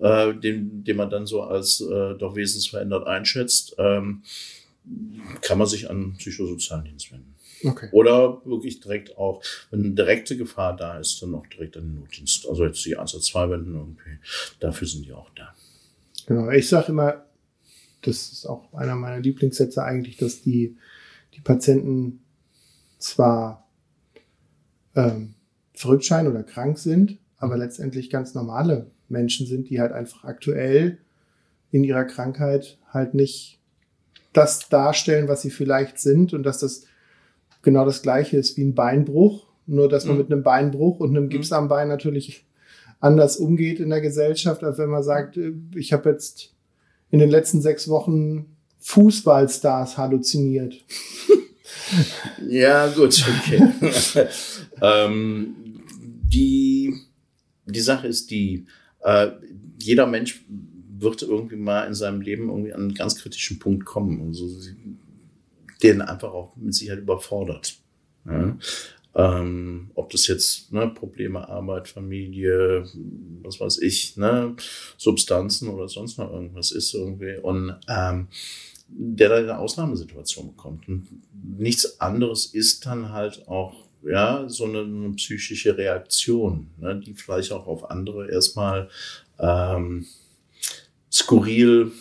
[0.00, 4.22] äh, den, den man dann so als äh, doch wesensverändert einschätzt, ähm,
[5.40, 7.34] kann man sich an psychosozialen Dienst wenden.
[7.64, 7.88] Okay.
[7.92, 11.94] Oder wirklich direkt auch, wenn eine direkte Gefahr da ist, dann auch direkt an den
[12.00, 12.48] Notdienst.
[12.48, 14.18] Also jetzt die 112 wenden irgendwie.
[14.58, 15.54] Dafür sind die auch da.
[16.26, 16.50] Genau.
[16.50, 17.24] Ich sage immer,
[18.02, 20.76] das ist auch einer meiner Lieblingssätze eigentlich, dass die
[21.34, 22.20] die Patienten
[22.98, 23.66] zwar
[24.94, 25.34] ähm,
[25.74, 30.98] verrückt scheinen oder krank sind, aber letztendlich ganz normale Menschen sind, die halt einfach aktuell
[31.70, 33.58] in ihrer Krankheit halt nicht
[34.32, 36.84] das darstellen, was sie vielleicht sind und dass das
[37.62, 40.22] genau das gleiche ist wie ein Beinbruch, nur dass man mhm.
[40.22, 41.56] mit einem Beinbruch und einem Gips mhm.
[41.56, 42.46] am Bein natürlich
[43.00, 46.54] anders umgeht in der Gesellschaft, als wenn man sagt, äh, ich habe jetzt
[47.10, 48.51] in den letzten sechs Wochen
[48.82, 50.74] Fußballstars halluziniert.
[52.48, 54.28] ja, gut, okay.
[54.82, 55.54] ähm,
[56.32, 56.94] die,
[57.66, 58.66] die Sache ist die,
[59.00, 59.30] äh,
[59.80, 60.44] jeder Mensch
[60.98, 64.48] wird irgendwie mal in seinem Leben irgendwie an einen ganz kritischen Punkt kommen, also,
[65.82, 67.76] den einfach auch mit Sicherheit überfordert.
[68.24, 68.56] Ja?
[69.14, 72.86] Ähm, ob das jetzt ne, Probleme, Arbeit, Familie,
[73.42, 74.56] was weiß ich, ne,
[74.96, 77.36] Substanzen oder sonst noch irgendwas ist irgendwie.
[77.36, 78.28] Und ähm,
[78.94, 80.88] der da eine Ausnahmesituation bekommt.
[80.88, 81.08] Und
[81.58, 87.52] nichts anderes ist dann halt auch ja, so eine, eine psychische Reaktion, ne, die vielleicht
[87.52, 88.88] auch auf andere erstmal
[89.38, 90.06] ähm,
[91.10, 91.92] skurril,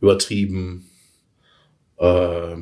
[0.00, 0.90] übertrieben,
[1.98, 2.56] äh,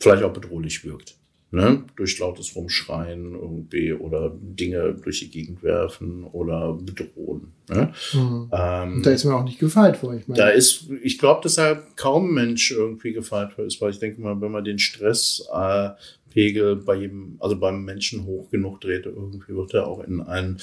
[0.00, 1.16] vielleicht auch bedrohlich wirkt.
[1.54, 1.84] Ne?
[1.94, 7.52] Durch lautes Rumschreien irgendwie oder Dinge durch die Gegend werfen oder bedrohen.
[7.70, 7.92] Ne?
[8.12, 8.50] Mhm.
[8.50, 10.14] Ähm, da ist mir auch nicht gefeit vor.
[10.14, 10.36] Ich meine.
[10.36, 14.20] Da ist, ich glaube, dass da kaum Mensch irgendwie gefeit vor ist, weil ich denke
[14.20, 15.90] mal, wenn man den Stress äh,
[16.34, 20.58] bei jedem, also beim Menschen hoch genug dreht, irgendwie wird er auch in einen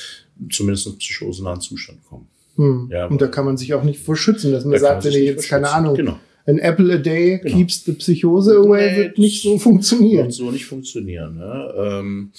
[0.50, 2.28] zumindest psychosenahen Zustand kommen.
[2.58, 2.89] Hm.
[2.92, 5.24] Ja, und da kann man sich auch nicht vor schützen, dass man sagt, wenn ihr
[5.24, 6.20] jetzt keine Ahnung, genau.
[6.52, 7.58] Ein Apple a day genau.
[7.58, 10.26] keeps the Psychose away, wird nicht so funktionieren.
[10.26, 11.38] Wird so nicht funktionieren.
[11.38, 11.74] Ne?
[11.76, 12.32] Ähm,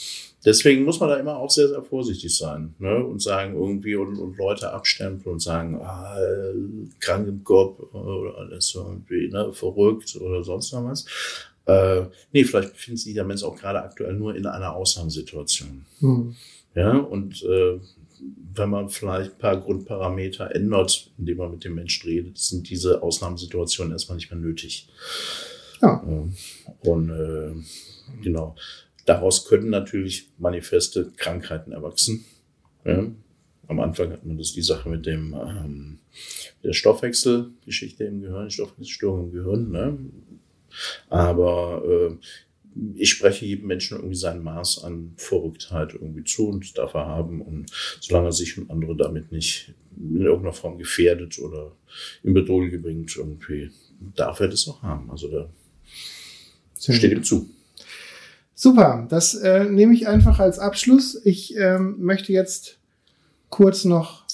[0.45, 3.05] deswegen muss man da immer auch sehr, sehr vorsichtig sein ne?
[3.05, 6.17] und sagen irgendwie und, und Leute abstempeln und sagen, ah,
[7.01, 11.07] krank im Kopf oder alles irgendwie ne, verrückt oder sonst noch was.
[11.65, 15.85] Äh, nee, vielleicht befindet sich der Mensch auch gerade aktuell nur in einer Ausnahmesituation.
[16.01, 16.35] Mhm.
[16.75, 17.79] Ja, und äh,
[18.55, 23.03] wenn man vielleicht ein paar Grundparameter ändert, indem man mit dem Menschen redet, sind diese
[23.03, 24.89] Ausnahmesituationen erstmal nicht mehr nötig.
[25.81, 26.05] Ja.
[26.81, 27.53] Und äh,
[28.23, 28.55] genau,
[29.07, 32.25] daraus können natürlich manifeste Krankheiten erwachsen.
[32.85, 33.07] Ja.
[33.69, 35.99] Am Anfang hat man das die Sache mit dem ähm,
[36.63, 39.71] der Stoffwechselgeschichte im Gehirn, Stoffwechselstörung im Gehirn.
[39.71, 39.99] Ne?
[41.09, 42.17] Aber äh,
[42.95, 47.43] ich spreche jedem Menschen irgendwie sein Maß an Verrücktheit irgendwie zu und darf er haben.
[47.43, 47.71] Und
[48.01, 51.73] solange er sich und andere damit nicht in irgendeiner Form gefährdet oder
[52.23, 53.71] in Bedrohung bringt, irgendwie,
[54.17, 55.11] darf er das auch haben.
[55.11, 55.49] Also da
[56.75, 57.51] Sehr steht ihm zu.
[58.55, 61.21] Super, das äh, nehme ich einfach als Abschluss.
[61.25, 62.79] Ich ähm, möchte jetzt
[63.49, 64.25] kurz noch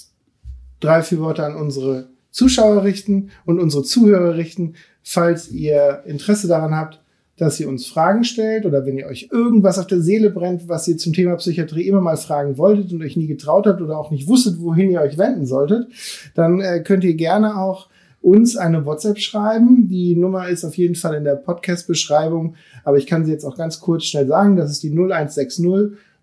[0.80, 6.74] drei, vier Worte an unsere Zuschauer richten und unsere Zuhörer richten, falls ihr Interesse daran
[6.74, 7.00] habt,
[7.38, 10.86] dass ihr uns Fragen stellt oder wenn ihr euch irgendwas auf der Seele brennt, was
[10.88, 14.10] ihr zum Thema Psychiatrie immer mal fragen wolltet und euch nie getraut habt oder auch
[14.10, 15.86] nicht wusstet, wohin ihr euch wenden solltet,
[16.34, 17.88] dann äh, könnt ihr gerne auch
[18.20, 19.88] uns eine WhatsApp schreiben.
[19.88, 23.56] Die Nummer ist auf jeden Fall in der Podcast-Beschreibung, aber ich kann sie jetzt auch
[23.56, 24.56] ganz kurz schnell sagen.
[24.56, 25.64] Das ist die 0160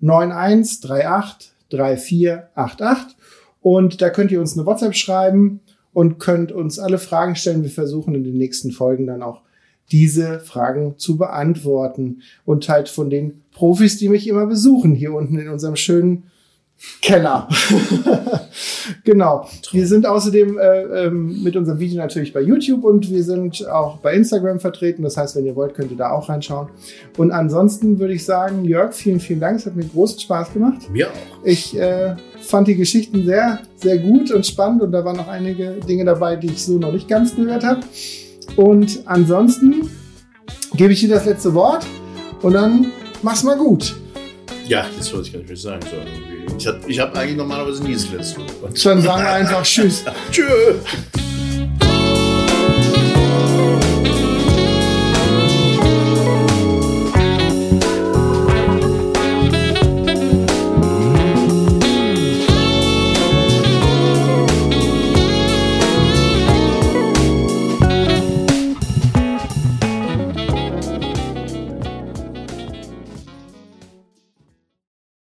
[0.02, 3.18] 9138 3488
[3.62, 5.62] und da könnt ihr uns eine WhatsApp schreiben
[5.94, 7.64] und könnt uns alle Fragen stellen.
[7.64, 9.45] Wir versuchen in den nächsten Folgen dann auch
[9.92, 15.38] diese Fragen zu beantworten und halt von den Profis, die mich immer besuchen, hier unten
[15.38, 16.24] in unserem schönen
[17.02, 17.48] Keller.
[19.06, 19.48] genau.
[19.72, 23.98] Wir sind außerdem äh, ähm, mit unserem Video natürlich bei YouTube und wir sind auch
[23.98, 25.02] bei Instagram vertreten.
[25.04, 26.68] Das heißt, wenn ihr wollt, könnt ihr da auch reinschauen.
[27.18, 29.60] Und ansonsten würde ich sagen, Jörg, vielen, vielen Dank.
[29.60, 30.90] Es hat mir großen Spaß gemacht.
[30.92, 31.46] Mir auch.
[31.46, 35.80] Ich äh, fand die Geschichten sehr, sehr gut und spannend und da waren noch einige
[35.88, 37.82] Dinge dabei, die ich so noch nicht ganz gehört habe.
[38.56, 39.90] Und ansonsten
[40.76, 41.86] gebe ich dir das letzte Wort
[42.42, 42.92] und dann
[43.22, 43.96] mach's mal gut.
[44.68, 45.86] Ja, das wollte ich gar nicht mehr sagen.
[46.58, 48.86] Ich habe ich hab eigentlich normalerweise nie das letzte Wort.
[48.86, 50.04] Dann sagen wir einfach Tschüss.
[50.32, 51.25] Tschüss.